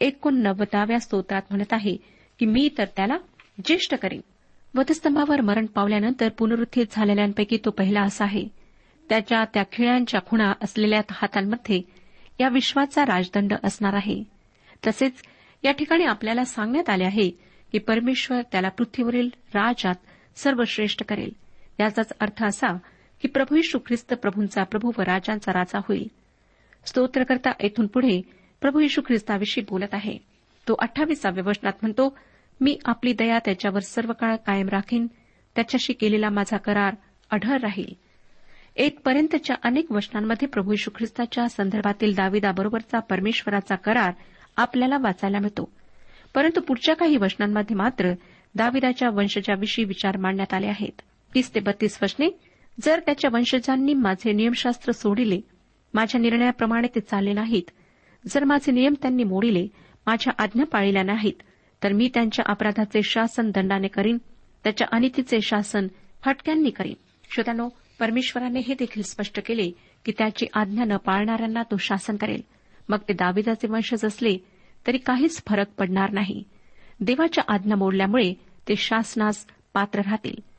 एकोणनव्वदाव्या 0.00 1.00
स्तोत्रात 1.00 1.42
म्हणत 1.50 1.72
आहे 1.72 1.96
की 2.38 2.46
मी 2.46 2.68
तर 2.78 2.84
त्याला 2.84 3.16
ज्येष्ठ 3.64 3.94
करीन. 3.94 4.20
वधस्तंभावर 4.74 5.40
मरण 5.40 5.66
पावल्यानंतर 5.66 6.28
पुनरुत्थित 6.28 6.86
झालेल्यांपैकी 6.90 7.58
तो 7.64 7.70
पहिला 7.70 8.02
असा 8.02 8.24
आहे. 8.24 8.44
त्याच्या 9.08 9.44
त्या 9.54 9.62
खिळ्यांच्या 9.72 10.20
खुणा 10.26 10.52
असलेल्या 10.62 11.00
हातांमध्ये 11.10 11.82
या 12.40 12.48
विश्वाचा 12.48 13.02
राजदंड 13.04 13.52
असणार 13.64 13.94
आहे. 13.94 14.24
तसेच 14.86 15.12
या 15.64 15.72
ठिकाणी 15.72 16.04
आपल्याला 16.04 16.44
सांगण्यात 16.44 16.90
आले 16.90 17.04
आहे 17.04 17.30
की 17.72 17.78
परमेश्वर 17.78 18.42
त्याला 18.52 18.68
पृथ्वीवरील 18.68 19.28
राजात 19.54 19.94
सर्वश्रेष्ठ 20.36 21.02
करेल. 21.04 21.30
याचाच 21.80 22.12
अर्थ 22.20 22.44
असा 22.44 22.78
की 23.22 23.28
प्रभू 23.28 23.56
यशू 23.56 23.78
ख्रिस्त 23.78 24.14
प्रभूंचा 24.14 24.62
प्रभू 24.62 24.92
व 24.98 25.02
राजांचा 25.02 25.52
राजा 25.52 25.78
होईल. 25.78 26.10
स्तोत्रकर्ता 26.86 27.50
येथून 27.60 27.86
पुढे 27.86 28.22
प्रभू 28.60 28.80
यशू 28.80 29.00
ख्रिस्ताविषयी 29.06 29.64
बोलत 29.70 29.94
आहे. 29.94 30.18
तो 30.68 30.74
अठ्ठावीसाव्या 30.78 31.44
वचनात 31.46 31.72
म्हणतो 31.82 32.18
मी 32.60 32.78
आपली 32.84 33.12
दया 33.12 33.38
त्याच्यावर 33.38 33.80
सर्व 33.80 34.12
काळ 34.12 34.36
कायम 34.36 34.68
राखीन. 34.68 35.06
त्याच्याशी 35.54 35.92
केलेला 35.92 36.30
माझा 36.30 36.56
करार 36.56 36.94
अढळ 37.30 37.56
राहील. 37.56 37.94
येतपर्यंतच्या 38.76 39.56
अनेक 39.62 39.92
वचनांमध्ये 39.92 40.48
प्रभू 40.48 40.72
यशू 40.72 40.90
ख्रिस्ताच्या 40.96 41.48
संदर्भातील 41.48 42.14
दाविदाबरोबरचा 42.14 42.98
परमेश्वराचा 42.98 43.74
करार 43.74 44.12
आपल्याला 44.56 44.98
वाचायला 44.98 45.38
मिळतो. 45.38 45.72
परंतु 46.34 46.60
पुढच्या 46.60 46.96
काही 46.96 47.16
वचनांमध्ये 47.16 47.76
मात्र 47.76 48.12
दाविदाच्या 48.54 49.08
वंशजाविषयी 49.10 49.84
विचार 49.84 50.16
मांडण्यात 50.16 50.54
आले 50.54 50.66
आहेत. 50.66 51.00
तीस 51.34 51.54
ते 51.54 51.60
बत्तीस 51.60 51.98
वचने 52.02 52.49
जर 52.82 53.00
त्याच्या 53.00 53.30
वंशजांनी 53.32 53.94
माझे 53.94 54.32
नियमशास्त्र 54.32 54.92
सोडिले 54.92 55.40
माझ्या 55.94 56.20
निर्णयाप्रमाणे 56.20 56.88
ते 56.94 57.00
चालले 57.00 57.32
नाहीत. 57.32 57.70
जर 58.26 58.44
माझे 58.44 58.72
नियम 58.72 58.94
त्यांनी 59.02 59.24
मोडिले 59.24 59.68
माझ्या 60.06 60.32
आज्ञा 60.38 60.64
पाळल्या 60.64 61.02
नाहीत 61.02 61.42
तर 61.82 61.92
मी 61.92 62.10
त्यांच्या 62.14 62.44
अपराधाचे 62.48 63.02
शासन 63.02 63.50
दंडाने 63.50 63.88
करीन 63.88 64.18
त्याच्या 64.64 64.88
अनितीचे 64.92 65.40
शासन 65.40 65.86
फटक्यांनी 66.24 66.70
करीन. 66.70 66.94
श्रोत्यानो 67.34 67.68
परमेश्वराने 68.00 68.60
हे 68.60 68.74
देखील 68.74 69.02
स्पष्ट 69.02 69.40
केले 69.46 69.70
की 70.04 70.12
त्याची 70.18 70.46
आज्ञा 70.54 70.84
न 70.84 70.96
पाळणाऱ्यांना 70.96 71.62
तो 71.62 71.76
शासन 71.76 72.16
करेल. 72.16 72.40
मग 72.88 72.98
ते 73.08 73.12
दाविदाचे 73.12 73.68
वंशज 73.68 74.04
असले 74.04 74.38
तरी 74.86 74.98
काहीच 74.98 75.42
फरक 75.48 75.66
पडणार 75.78 76.10
नाही. 76.10 76.44
देवाच्या 77.00 77.44
आज्ञा 77.48 77.76
मोडल्यामुळे 77.76 78.34
ते 78.68 78.76
शासनास 78.76 79.46
पात्र 79.74 79.98
राहतील. 79.98 80.49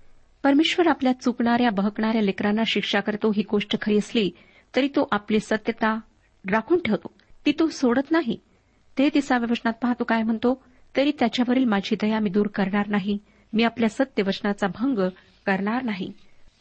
परमेश्वर 0.44 0.88
आपल्या 0.88 1.14
चुकणाऱ्या 1.14 1.70
बहकणाऱ्या 1.70 2.22
लेकरांना 2.22 2.64
शिक्षा 2.68 3.00
करतो 3.00 3.32
ही 3.32 3.44
गोष्ट 3.52 3.82
खरी 3.82 3.98
असली 3.98 4.32
तरी 4.76 4.88
तो 4.88 5.08
आपली 5.12 5.40
सत्यता 5.40 6.00
राखून 6.52 6.80
ठेवतो. 6.86 7.12
ती 7.46 7.52
तो 7.52 7.68
सोडत 7.68 8.12
नाही. 8.12 8.38
ते 8.98 9.10
तिसाव्या 9.14 9.48
वचनात 9.52 9.74
पाहतो 9.74 10.04
काय 10.04 10.24
म्हणतो 10.24 10.64
तरी 10.98 11.12
त्याच्यावरील 11.20 11.66
माझी 11.66 11.96
दया 12.02 12.20
मी 12.20 12.30
दूर 12.30 12.48
करणार 12.48 12.88
नाही. 12.88 13.18
मी 13.54 13.64
आपल्या 13.64 13.90
सत्य 13.90 14.24
वचनाचा 14.24 14.68
भंग 14.68 15.00
करणार 15.46 15.84
नाही. 15.84 16.12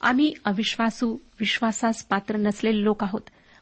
आम्ही 0.00 0.34
अविश्वासू 0.44 1.16
विश्वासास 1.40 2.02
पात्र 2.02 2.36
नसलेले 2.36 2.84
लोक 2.84 3.04
आहोत. 3.04 3.20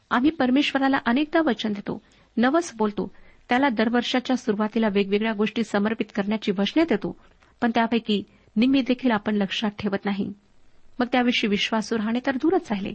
आम्ही 0.09 0.29
परमेश्वराला 0.29 0.97
अनेकदा 1.05 1.41
वचन 1.41 1.73
देतो 1.73 2.01
नवस 2.37 2.73
बोलतो. 2.77 3.11
त्याला 3.49 3.69
दरवर्षाच्या 3.69 4.35
सुरुवातीला 4.35 4.87
वेगवेगळ्या 4.91 5.33
गोष्टी 5.33 5.63
समर्पित 5.63 6.05
करण्याची 6.15 6.51
वचने 6.51 6.83
देतो. 6.83 7.17
पण 7.61 7.71
त्यापैकी 7.75 8.23
निम्मी 8.55 8.81
देखील 8.81 9.11
आपण 9.11 9.35
लक्षात 9.35 9.71
ठेवत 9.79 10.05
नाही. 10.05 10.33
मग 10.99 11.07
त्याविषयी 11.11 11.49
विश्वासू 11.49 11.97
राहणे 11.97 12.19
तर 12.25 12.35
दूरच 12.35 12.71
राहिले. 12.71 12.93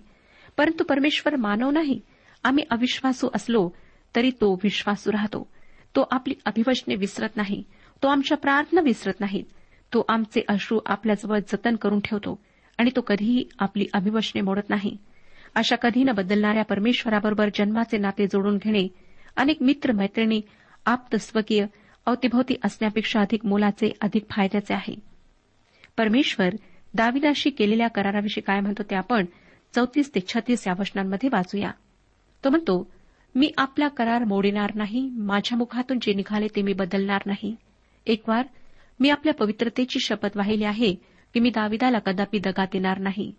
परंतु 0.57 0.85
परमेश्वर 0.85 1.37
मानव 1.37 1.71
नाही. 1.71 2.01
आम्ही 2.45 2.65
अविश्वासू 2.71 3.29
असलो 3.35 3.71
तरी 4.17 4.31
तो 4.31 4.55
विश्वासू 4.55 5.13
राहतो. 5.13 5.51
तो 5.97 6.09
आपली 6.11 6.35
अभिवचने 6.45 6.95
विसरत 6.95 7.37
नाही. 7.37 7.63
तो 8.03 8.09
आमच्या 8.09 8.37
प्रार्थना 8.37 8.81
विसरत 8.81 9.21
नाही 9.21 9.45
तो 9.95 10.05
आमचे 10.09 10.41
अश्रू 10.49 10.81
आपल्याजवळ 10.87 11.39
जतन 11.39 11.77
करून 11.77 12.01
ठेवतो 12.01 12.43
आणि 12.79 12.91
तो 12.97 13.01
कधीही 13.01 13.45
आपली 13.59 13.87
अभिवचने 13.93 14.41
मोडत 14.41 14.71
नाही. 14.71 14.97
अशा 15.55 15.77
कधी 15.77 16.05
न 16.05 16.11
बदलणाऱ्या 16.11 16.65
परमेश्वराबरोबर 16.65 17.49
जन्माचे 17.55 17.99
नाते 17.99 18.27
जोडून 18.27 18.57
घेणे 18.57 18.89
अनेक 19.37 19.57
मित्र 19.61 19.93
मैत्रिणी 19.93 20.41
आप्त 20.87 21.17
स्वकीय 21.17 21.67
अवतीभोवती 22.07 22.55
असण्यापेक्षा 22.65 23.21
अधिक 23.21 23.47
मोलाचे 23.47 23.93
अधिक 24.01 24.25
फायद्याचे 24.31 24.75
आहे. 24.75 25.14
परमेश्वर 25.97 26.55
दाविदाशी 26.95 27.51
केलेल्या 27.51 27.89
कराराविषयी 27.89 28.43
काय 28.43 28.61
म्हणतो 28.61 28.83
ते 28.83 28.95
आपण 28.95 29.25
चौतीस 29.75 30.15
ते 30.15 30.21
छत्तीस 30.29 30.67
या 30.67 30.75
वचनांमध्ये 30.79 31.29
वाचूया. 31.33 31.71
तो 32.45 32.51
म्हणतो 32.51 32.91
मी 33.35 33.51
आपला 33.59 33.89
करार 33.89 34.25
मोडिणार 34.25 34.75
नाही 34.75 35.09
माझ्या 35.17 35.59
मुखातून 35.59 35.99
जे 36.03 36.13
निघाले 36.15 36.49
ते 36.57 36.63
मी 36.63 36.73
बदलणार 36.73 37.23
नाही. 37.27 37.55
एक 38.07 38.29
वार 38.29 38.47
मी 39.01 39.11
आपल्या 39.11 39.35
पवित्रतेची 39.35 40.01
शपथ 40.01 40.37
वाहिली 40.37 40.65
आहे 40.65 40.95
की 41.35 41.41
मी 41.41 41.51
दाविदाला 41.51 41.99
कदापि 41.99 42.39
दगा 42.39 42.65
देणार 42.65 42.99
नाही. 42.99 43.33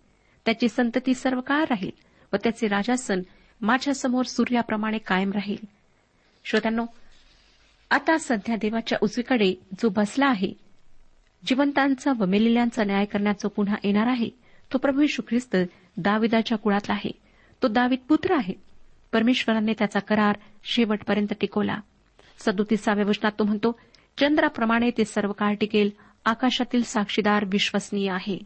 त्याची 0.44 0.68
संतती 0.68 1.14
सर्व 1.14 1.40
काळ 1.40 1.64
राहील 1.70 1.90
व 2.32 2.36
त्याचे 2.36 2.68
राजासन 2.68 3.20
माझ्यासमोर 3.60 4.24
सूर्याप्रमाणे 4.24 4.98
कायम 4.98 5.32
राहील. 5.32 5.64
श्रोत्यांनो 6.44 6.86
आता 7.90 8.18
सध्या 8.18 8.56
देवाच्या 8.56 8.98
उजवीकडे 9.02 9.54
जो 9.82 9.88
बसला 9.88 10.26
आहे 10.26 10.52
जिवंतांचा 11.46 12.12
व 12.18 12.26
मेलेल्यांचा 12.26 12.84
न्याय 12.84 13.04
करण्याचा 13.04 13.48
पुन्हा 13.48 13.76
येणार 13.84 14.06
आहे. 14.06 14.28
तो 14.72 14.78
प्रभू 14.78 15.02
यशू 15.02 15.22
ख्रिस्त 15.28 15.56
दाविदाच्या 15.96 16.58
कुळातला 16.58 16.94
आहे. 16.94 17.10
तो 17.62 17.68
दावीद 17.68 17.98
पुत्र 18.08 18.34
आहे. 18.34 18.54
परमेश्वराने 19.12 19.72
त्याचा 19.72 20.00
करार 20.00 20.36
शेवटपर्यंत 20.64 21.32
टिकवला. 21.40 21.80
सदोतीसाव्या 22.38 23.04
वचनात 23.04 23.32
तो 23.38 23.44
म्हणतो 23.44 23.80
चंद्राप्रमाणे 24.18 24.90
ते 24.90 25.04
सर्व 25.04 25.32
काळ 25.32 25.54
टिकेल. 25.54 25.90
आकाशातील 26.24 26.82
साक्षीदार 26.82 27.44
विश्वसनीय 27.44 28.10
आहे. 28.10 28.38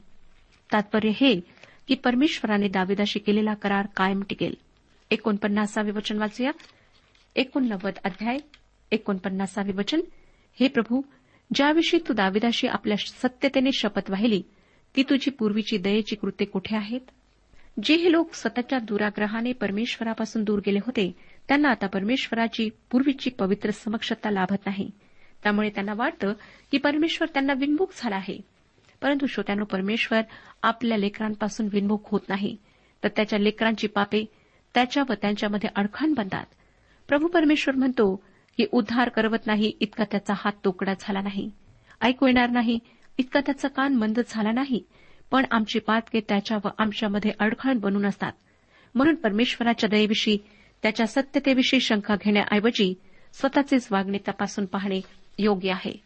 तात्पर्य 0.72 1.08
हे 1.08 1.40
की 1.88 1.94
परमेश्वराने 1.94 2.68
दाविदाशी 2.68 3.18
केलेला 3.18 3.54
करार 3.54 3.86
कायम 3.96 4.22
टिकेल. 4.28 4.54
एकोणपन्नासावे 5.10 5.90
वचन 5.90 6.18
वाचूया. 6.18 6.50
एकोणनव्वद 7.36 7.92
अध्याय. 8.04 8.36
एकोणपन्नासावे 8.90 9.72
वचन. 9.72 10.00
हे 10.60 10.68
प्रभू 10.68 11.02
ज्याविषयी 11.54 12.00
तू 12.08 12.14
दाविदाशी 12.14 12.66
आपल्या 12.66 12.96
सत्यतेने 12.96 13.72
शपथ 13.72 14.10
वाहिली 14.10 14.42
ती 14.96 15.02
तुझी 15.02 15.30
पूर्वीची 15.30 15.78
दयेची 15.78 16.16
कृत्ये 16.16 16.46
कुठे 16.46 16.76
आहेत? 16.76 17.00
जे 17.82 17.94
हे 17.94 18.12
लोक 18.12 18.34
स्वतःच्या 18.34 18.78
दुराग्रहाने 18.78 19.52
परमेश्वरापासून 19.52 20.44
दूर 20.44 20.60
गेले 20.66 20.78
होते 20.78 21.16
त्यांना 21.48 21.68
आता 21.68 21.86
परमेश्वराची 21.86 22.68
पूर्वीची 22.90 23.30
पवित्र 23.30 23.70
समक्षता 23.70 24.30
लाभत 24.30 24.56
नाही. 24.66 24.90
त्यामुळे 25.42 25.70
त्यांना 25.70 25.92
वाटतं 25.96 26.32
की 26.70 26.78
परमेश्वर 26.78 27.28
त्यांना 27.28 27.52
विनमुख 27.52 27.86
झाला 27.96 28.16
आहे. 28.16 28.40
परंतु 29.02 29.26
श्रोत्यानो 29.26 29.64
परमेश्वर 29.64 30.20
आपल्या 30.62 30.98
लेकरांपासून 30.98 31.68
विनमुख 31.72 31.98
होत 32.04 32.20
नाही. 32.28 32.56
तर 33.04 33.08
त्याच्या 33.08 33.38
लेकरांची 33.38 33.86
पापे 33.86 34.24
त्याच्या 34.74 35.02
व 35.08 35.12
त्यांच्यामध्ये 35.12 35.70
अडखण 35.76 36.12
बनतात. 36.12 36.46
प्रभू 37.08 37.26
परमेश्वर 37.26 37.74
म्हणतो 37.74 38.22
की 38.60 38.66
उद्धार 38.72 39.08
करवत 39.08 39.46
नाही 39.46 39.72
इतका 39.80 40.04
त्याचा 40.04 40.34
हात 40.36 40.52
तोकडा 40.64 40.94
झाला 41.00 41.20
नाही. 41.20 41.50
ऐकू 42.00 42.26
येणार 42.26 42.50
नाही 42.50 42.78
इतका 43.18 43.40
त्याचा 43.40 43.68
कान 43.68 43.94
मंद 43.94 44.18
झाला 44.28 44.52
नाही. 44.52 44.84
पण 45.30 45.44
आमची 45.50 45.78
पातके 45.78 46.20
त्याच्या 46.20 46.58
व 46.64 46.68
आमच्यामध्ये 46.78 47.30
अडखळ 47.38 47.72
बनून 47.72 48.06
असतात. 48.06 48.32
म्हणून 48.94 49.14
परमेश्वराच्या 49.14 49.88
दयेविषयी 49.88 50.38
त्याच्या 50.82 51.06
सत्यतेविषयी 51.06 51.80
शंका 51.80 52.16
घेण्याऐवजी 52.24 52.94
स्वतःचेच 53.32 53.88
वागणे 53.90 54.18
तपासून 54.28 54.64
पाहणे 54.64 55.00
योग्य 55.38 55.70
आहे. 55.70 56.02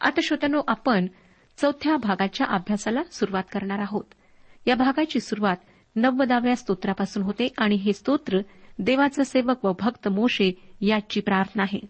आता 0.00 0.20
श्रोत्यानो 0.22 0.62
आपण 0.68 1.06
चौथ्या 1.56 1.96
भागाच्या 1.96 2.46
अभ्यासाला 2.46 3.02
सुरुवात 3.04 3.44
करणार 3.52 3.78
आहोत. 3.78 4.04
या 4.66 4.74
भागाची 4.74 5.20
सुरुवात 5.20 5.56
नव्वदाव्या 5.96 6.56
स्तोत्रापासून 6.56 7.22
होते 7.22 7.52
आणि 7.58 7.74
हे 7.74 7.92
स्तोत्र 7.92 8.38
देवाचा 8.78 9.24
सेवक 9.24 9.64
व 9.64 9.72
भक्त 9.80 10.08
मोशे 10.08 10.67
याची 10.80 11.20
प्रार्थना 11.20 11.62
आहे. 11.62 11.80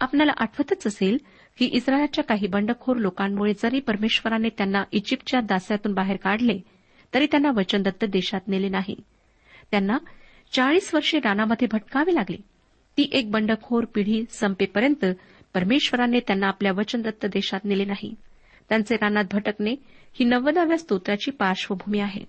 आपल्याला 0.00 0.32
आठवतच 0.36 0.86
असेल 0.86 1.18
की 1.58 1.64
इस्रायलच्या 1.66 2.24
काही 2.24 2.46
बंडखोर 2.46 2.96
लोकांमुळे 2.96 3.52
जरी 3.52 3.80
परमेश्वराने 3.80 4.48
त्यांना 4.48 4.82
इजिप्तच्या 4.92 5.40
दास्यातून 5.40 5.94
बाहेर 5.94 6.16
काढले 6.16 6.58
तरी 7.14 7.26
त्यांना 7.26 7.50
वचनदत्त 7.56 8.04
देशात 8.04 8.40
नेले 8.48 8.68
नाही. 8.68 8.94
त्यांना 9.70 9.98
चाळीस 10.52 10.94
वर्षे 10.94 11.18
रानामध्ये 11.18 11.68
भटकावे 11.72 12.14
लागले. 12.14 12.36
ती 12.96 13.10
एक 13.12 13.30
बंडखोर 13.30 13.84
पिढी 13.84 14.24
संपेपर्यंत 14.30 15.06
परमेश्वराने 15.54 16.20
त्यांना 16.20 16.46
आपल्या 16.46 16.72
वचनदत्त 16.72 17.26
देशात 17.26 17.60
नेले 17.64 17.84
नाही. 17.84 18.14
त्यांचे 18.68 18.94
रानात 18.96 19.24
भटकणे 19.32 19.74
ही 20.12 20.24
नव्वदाव्या 20.24 20.78
स्तोत्राची 20.78 21.30
पार्श्वभूमी 21.30 21.98
आहे. 21.98 22.24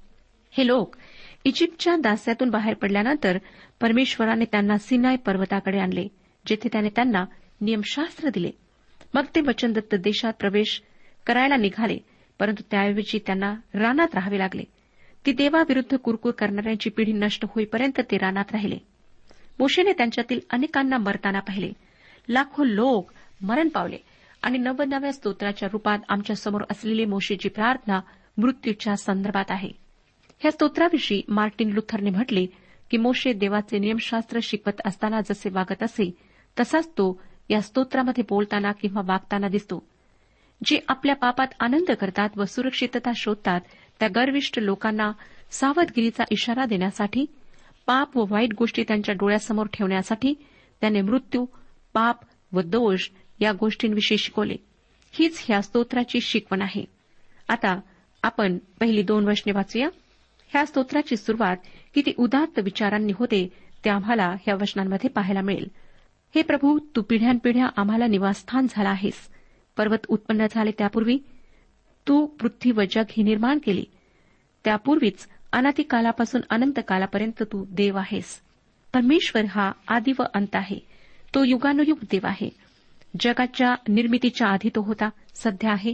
हे 0.52 0.68
लोक 0.68 0.96
इजिप्तच्या 1.44 1.96
दास्यातून 1.96 2.50
बाहेर 2.50 2.74
पडल्यानंतर 2.74 3.38
परमेश्वराने 3.82 4.46
त्यांना 4.46 4.78
सिनाय 4.78 5.16
पर्वताकडे 5.16 5.80
आणले 5.80 6.08
जेथे 6.46 6.70
त्याने 6.72 6.90
त्यांना 6.90 7.26
नियमशास्त्र 7.62 8.30
दिले. 8.30 8.52
मग 9.14 9.24
ते 9.36 9.42
वचनदत्त 9.42 9.96
देशात 9.96 10.34
प्रवेश 10.40 10.82
करायला 11.26 11.56
निघाले 11.56 11.98
परंतु 12.40 12.64
त्याऐवजी 12.72 13.20
त्यांना 13.26 13.56
रानात 13.74 14.08
राहावे 14.14 14.40
लागले. 14.40 14.64
ती 15.26 15.32
देवाविरुद्ध 15.32 15.98
कुरकुर 15.98 16.32
करणाऱ्यांची 16.32 16.90
पिढी 16.90 17.12
नष्ट 17.12 17.46
होईपर्यंत 17.50 18.02
ते 18.12 18.18
रानात 18.18 18.46
राहिले. 18.52 18.78
मोशेने 19.60 19.94
त्यांच्यातील 19.94 20.40
अनेकांना 20.50 20.98
मरताना 20.98 21.40
पाहिले. 21.40 21.72
लाखो 22.30 22.64
लोक 22.64 23.12
मरण 23.42 23.70
पावले 23.70 23.98
आणि 24.44 24.58
नव्वदाव्या 24.58 25.14
स्तोत्राच्या 25.14 25.70
रूपात 25.72 26.00
आमच्यासमोर 26.10 26.62
असलेली 26.72 27.06
मोशेची 27.06 27.50
प्रार्थना 27.50 28.00
मृत्यूच्या 28.38 28.98
संदर्भात 28.98 29.46
आहे. 29.50 29.89
ह्या 30.40 30.52
स्तोत्राविषयी 30.52 31.22
मार्टिन 31.28 31.70
लुथरने 31.70 32.10
म्हटले 32.10 32.46
की 32.92 32.98
मोशे 32.98 33.34
देवाचे 33.34 33.80
नियमशास्त्र 33.80 34.40
शिकवत 34.44 34.82
असताना 34.86 35.22
जसे 35.22 35.50
वागत 35.50 35.84
असे 35.84 36.12
तसाच 36.60 36.88
तो 36.88 37.22
या 37.50 37.62
स्तोत्रामध्ये 37.62 38.24
बोलताना 38.30 38.72
किंवा 38.72 39.02
वागताना 39.06 39.48
दिसतो. 39.48 39.88
जे 40.66 40.80
आपल्या 40.88 41.16
पापात 41.16 41.48
आनंद 41.60 41.92
करतात 41.92 42.30
व 42.38 42.44
सुरक्षितता 42.44 43.12
शोधतात 43.16 43.62
त्या 44.00 44.08
गर्विष्ट 44.08 44.60
लोकांना 44.60 45.12
सावधगिरीचा 45.52 46.24
इशारा 46.30 46.66
देण्यासाठी 46.66 47.26
पाप 47.86 48.18
व 48.18 48.26
वाईट 48.30 48.50
गोष्टी 48.58 48.84
त्यांच्या 48.84 49.16
डोळ्यासमोर 49.16 49.66
ठेवण्यासाठी 49.74 50.34
त्याने 50.82 51.02
मृत्यू 51.02 51.46
पाप 51.94 52.18
व 52.52 52.62
दोष 52.62 53.10
या 53.40 53.52
गोष्टींविषयी 53.52 54.18
शिकवले. 54.18 54.56
हीच 55.12 55.46
ह्या 55.48 55.62
स्तोत्राची 55.62 56.22
शिकवण 56.22 56.62
आहे. 56.62 56.86
आता 57.50 57.80
आपण 58.24 58.58
पहिली 58.80 59.04
दोन 59.04 59.28
वचने 59.28 59.52
वाचूया. 59.52 59.90
ह्या 60.54 60.66
स्तोत्राची 60.66 61.18
सुरुवात 61.18 61.58
किती 61.94 62.14
उदात्त 62.18 62.60
विचारांनी 62.60 63.14
होते 63.16 63.54
ते 63.86 63.90
आम्हाला 63.90 64.30
ह्या 64.30 64.56
वचनांमध्ये 64.56 65.10
पाहायला 65.10 65.42
मिळेल. 65.42 65.68
हे 66.36 66.42
प्रभू 66.42 66.80
तू 66.96 67.02
पिढ्यानपिढ्या 67.02 67.68
आम्हाला 67.78 68.08
निवासस्थान 68.08 68.68
झाला 68.70 68.90
आहेस. 68.90 69.30
पर्वत 69.78 69.98
उत्पन्न 70.08 70.46
झाले 70.52 70.72
त्यापूर्वी 70.72 71.18
तू 72.08 72.26
पृथ्वी 72.26 72.72
व 72.72 72.82
जग 72.92 73.04
ही 73.10 73.24
निर्माण 73.24 73.60
केली. 73.64 73.86
त्यापूर्वीच 74.64 75.28
अनादी 75.54 75.84
कालापासून 75.84 76.42
अनंत 76.50 76.80
कालापर्यंत 76.88 77.44
तू 77.44 77.66
देव 77.70 77.98
आहेस. 77.98 78.42
परमेश्वर 78.94 79.46
हा 79.46 79.72
आदी 79.88 80.12
व 80.20 80.24
अंत 80.34 80.56
आहे. 80.56 80.80
तो 81.36 81.44
युगानुयुग 81.44 81.98
देव 82.12 82.28
आहे. 82.28 82.50
जगाच्या 83.20 83.76
निर्मितीच्या 83.88 84.48
आधी 84.48 84.70
तो 84.70 84.82
होता 84.82 85.10
सध्या 85.36 85.72
आहे 85.72 85.94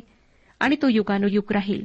आणि 0.60 0.76
तो 0.82 0.88
युगानुयुग 0.88 1.52
राहील. 1.52 1.84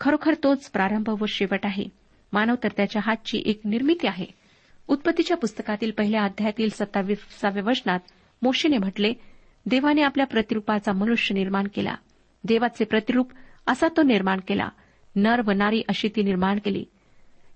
खरोखर 0.00 0.34
तोच 0.42 0.70
प्रारंभ 0.70 1.08
व 1.08 1.26
शेवट 1.28 1.60
आहे. 1.64 2.01
मानव 2.32 2.54
तर 2.62 2.68
त्याच्या 2.76 3.02
हातची 3.04 3.42
एक 3.46 3.60
निर्मिती 3.64 4.06
आहे. 4.06 4.26
उत्पत्तीच्या 4.88 5.36
पुस्तकातील 5.36 5.90
पहिल्या 5.90 6.24
अध्यायातील 6.24 6.68
सत्तावीसाव्या 6.68 7.62
वचनात 7.62 8.00
मोशीने 8.42 8.78
म्हटले 8.78 9.14
देवाने 9.66 10.02
आपल्या 10.02 10.26
प्रतिरूपाचा 10.26 10.92
मनुष्य 10.92 11.34
निर्माण 11.34 11.66
केला. 11.74 11.94
देवाचे 12.44 12.84
प्रतिरूप 12.84 13.32
असा 13.66 13.88
तो 13.96 14.02
निर्माण 14.02 14.40
केला. 14.48 14.68
नर 15.16 15.40
व 15.46 15.50
नारी 15.50 15.82
अशी 15.88 16.08
ती 16.08 16.22
निर्माण 16.22 16.58
केली. 16.64 16.84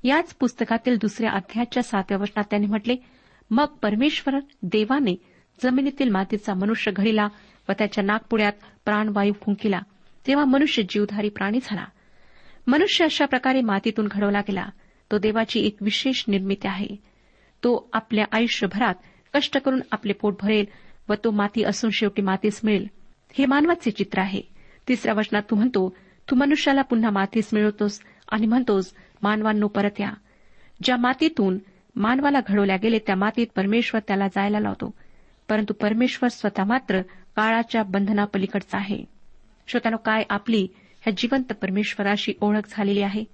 याच 0.04 0.34
पुस्तकातील 0.34 0.96
दुसऱ्या 0.96 1.30
अध्यायाच्या 1.30 1.82
सातव्या 1.82 2.18
वचनात 2.18 2.44
त्यांनी 2.50 2.66
म्हटले 2.66 2.96
मग 3.50 3.64
परमेश्वर 3.64 4.38
देवाने 4.62 5.16
जमिनीतील 5.62 6.08
मातीचा 6.08 6.54
मनुष्य 6.54 6.92
घडीला 6.96 7.28
व 7.68 7.72
त्याच्या 7.72 8.04
नागपुड्यात 8.04 8.52
प्राणवायू 8.84 9.32
फुंकिला. 9.32 9.80
तेव्हा 10.26 10.44
मनुष्य 10.44 10.82
जीवधारी 10.88 11.28
प्राणी 11.28 11.58
झाला. 11.62 11.84
मनुष्य 12.66 13.04
अशा 13.04 13.26
प्रकारे 13.26 13.60
मातीतून 13.60 14.08
घडवला 14.10 14.40
गेला. 14.40 14.68
तो 15.12 15.18
देवाची 15.18 15.60
एक 15.60 15.76
विशेष 15.80 16.24
निर्मिती 16.28 16.68
आहे. 16.68 16.88
तो 17.64 17.90
आपल्या 17.92 18.24
आयुष्यभरात 18.32 18.94
कष्ट 19.34 19.58
करून 19.58 19.80
आपले 19.92 20.12
पोट 20.12 20.36
भरेल 20.42 20.64
व 21.08 21.14
तो 21.24 21.30
माती 21.30 21.64
असून 21.64 21.90
शेवटी 21.90 22.22
मातीस 22.22 22.60
मिळेल. 22.64 22.86
हे 23.38 23.46
मानवाचे 23.46 23.90
चित्र 23.90 24.20
आहे. 24.20 24.40
तिसऱ्या 24.88 25.14
वचनात 25.14 25.42
तू 25.50 25.56
म्हणतो 25.56 25.96
तू 26.30 26.36
मनुष्याला 26.36 26.82
पुन्हा 26.82 27.10
मातीस 27.10 27.48
मिळवतोस 27.52 28.00
आणि 28.30 28.46
म्हणतोस 28.46 28.94
मानवांनो 29.22 29.68
परत 29.68 30.00
या. 30.00 30.12
ज्या 30.84 30.96
मातीतून 30.96 31.58
मानवाला 31.96 32.38
घडवल्या 32.48 32.76
गेले 32.76 32.98
त्या 32.98 33.16
मातीत 33.16 33.46
परमेश्वर 33.56 34.00
त्याला 34.08 34.28
जायला 34.28 34.60
लावतो. 34.60 34.94
परंतु 35.48 35.74
परमेश्वर 35.74 36.28
स्वतः 36.28 36.64
मात्र 36.64 37.02
काळाच्या 37.36 37.82
बंधनापलीकडचा 37.82 38.78
आहे. 38.78 39.04
श्रोत्यानो 39.68 39.96
काय 39.96 40.22
आपली 40.30 40.68
ह्या 41.06 41.14
जिवंत 41.18 41.52
परमेश्वराशी 41.52 42.32
ओळख 42.40 42.60
झालेली 42.70 43.02
आहे. 43.02 43.24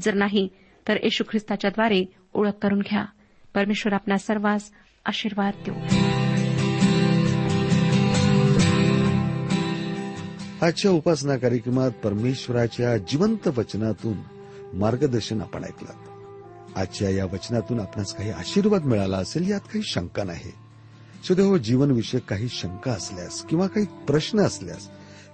जर 0.00 0.14
नाही 0.14 0.48
तर 0.88 0.96
येशू 0.96 1.24
ख्रिस्ताच्याद्वारे 1.30 2.04
ओळख 2.34 2.50
करून 2.50 2.78
घ्या. 2.78 3.04
परमेश्वर 3.54 3.92
आपला 3.92 4.18
सर्वांस 4.18 4.70
आशीर्वाद 5.06 5.54
देऊ. 5.68 5.74
आजच्या 10.66 10.90
उपासना 10.90 11.36
कार्यक्रमात 11.36 11.90
परमेश्वराच्या 11.90 12.96
जिवंत 12.96 13.48
वचनातून 13.48 14.16
मार्गदर्शन 14.78 15.40
आपण 15.40 15.64
ऐकलं. 15.64 15.92
आजच्या 16.76 17.10
या 17.10 17.24
वचनातून 17.24 17.80
आपणास 17.80 18.14
काही 18.14 18.30
आशीर्वाद 18.30 18.84
मिळाला 18.84 19.16
असेल 19.16 19.50
यात 19.50 19.60
काही 19.60 19.82
शंका 19.82 20.24
नाही. 20.24 20.52
सुदैव 21.24 21.56
जीवनविषयक 21.56 22.22
काही 22.22 22.48
शंका 22.48 22.92
असल्यास 22.92 23.42
किंवा 23.42 23.66
काही 23.66 23.86
प्रश्न 23.86 24.40
असल्यास 24.40 24.97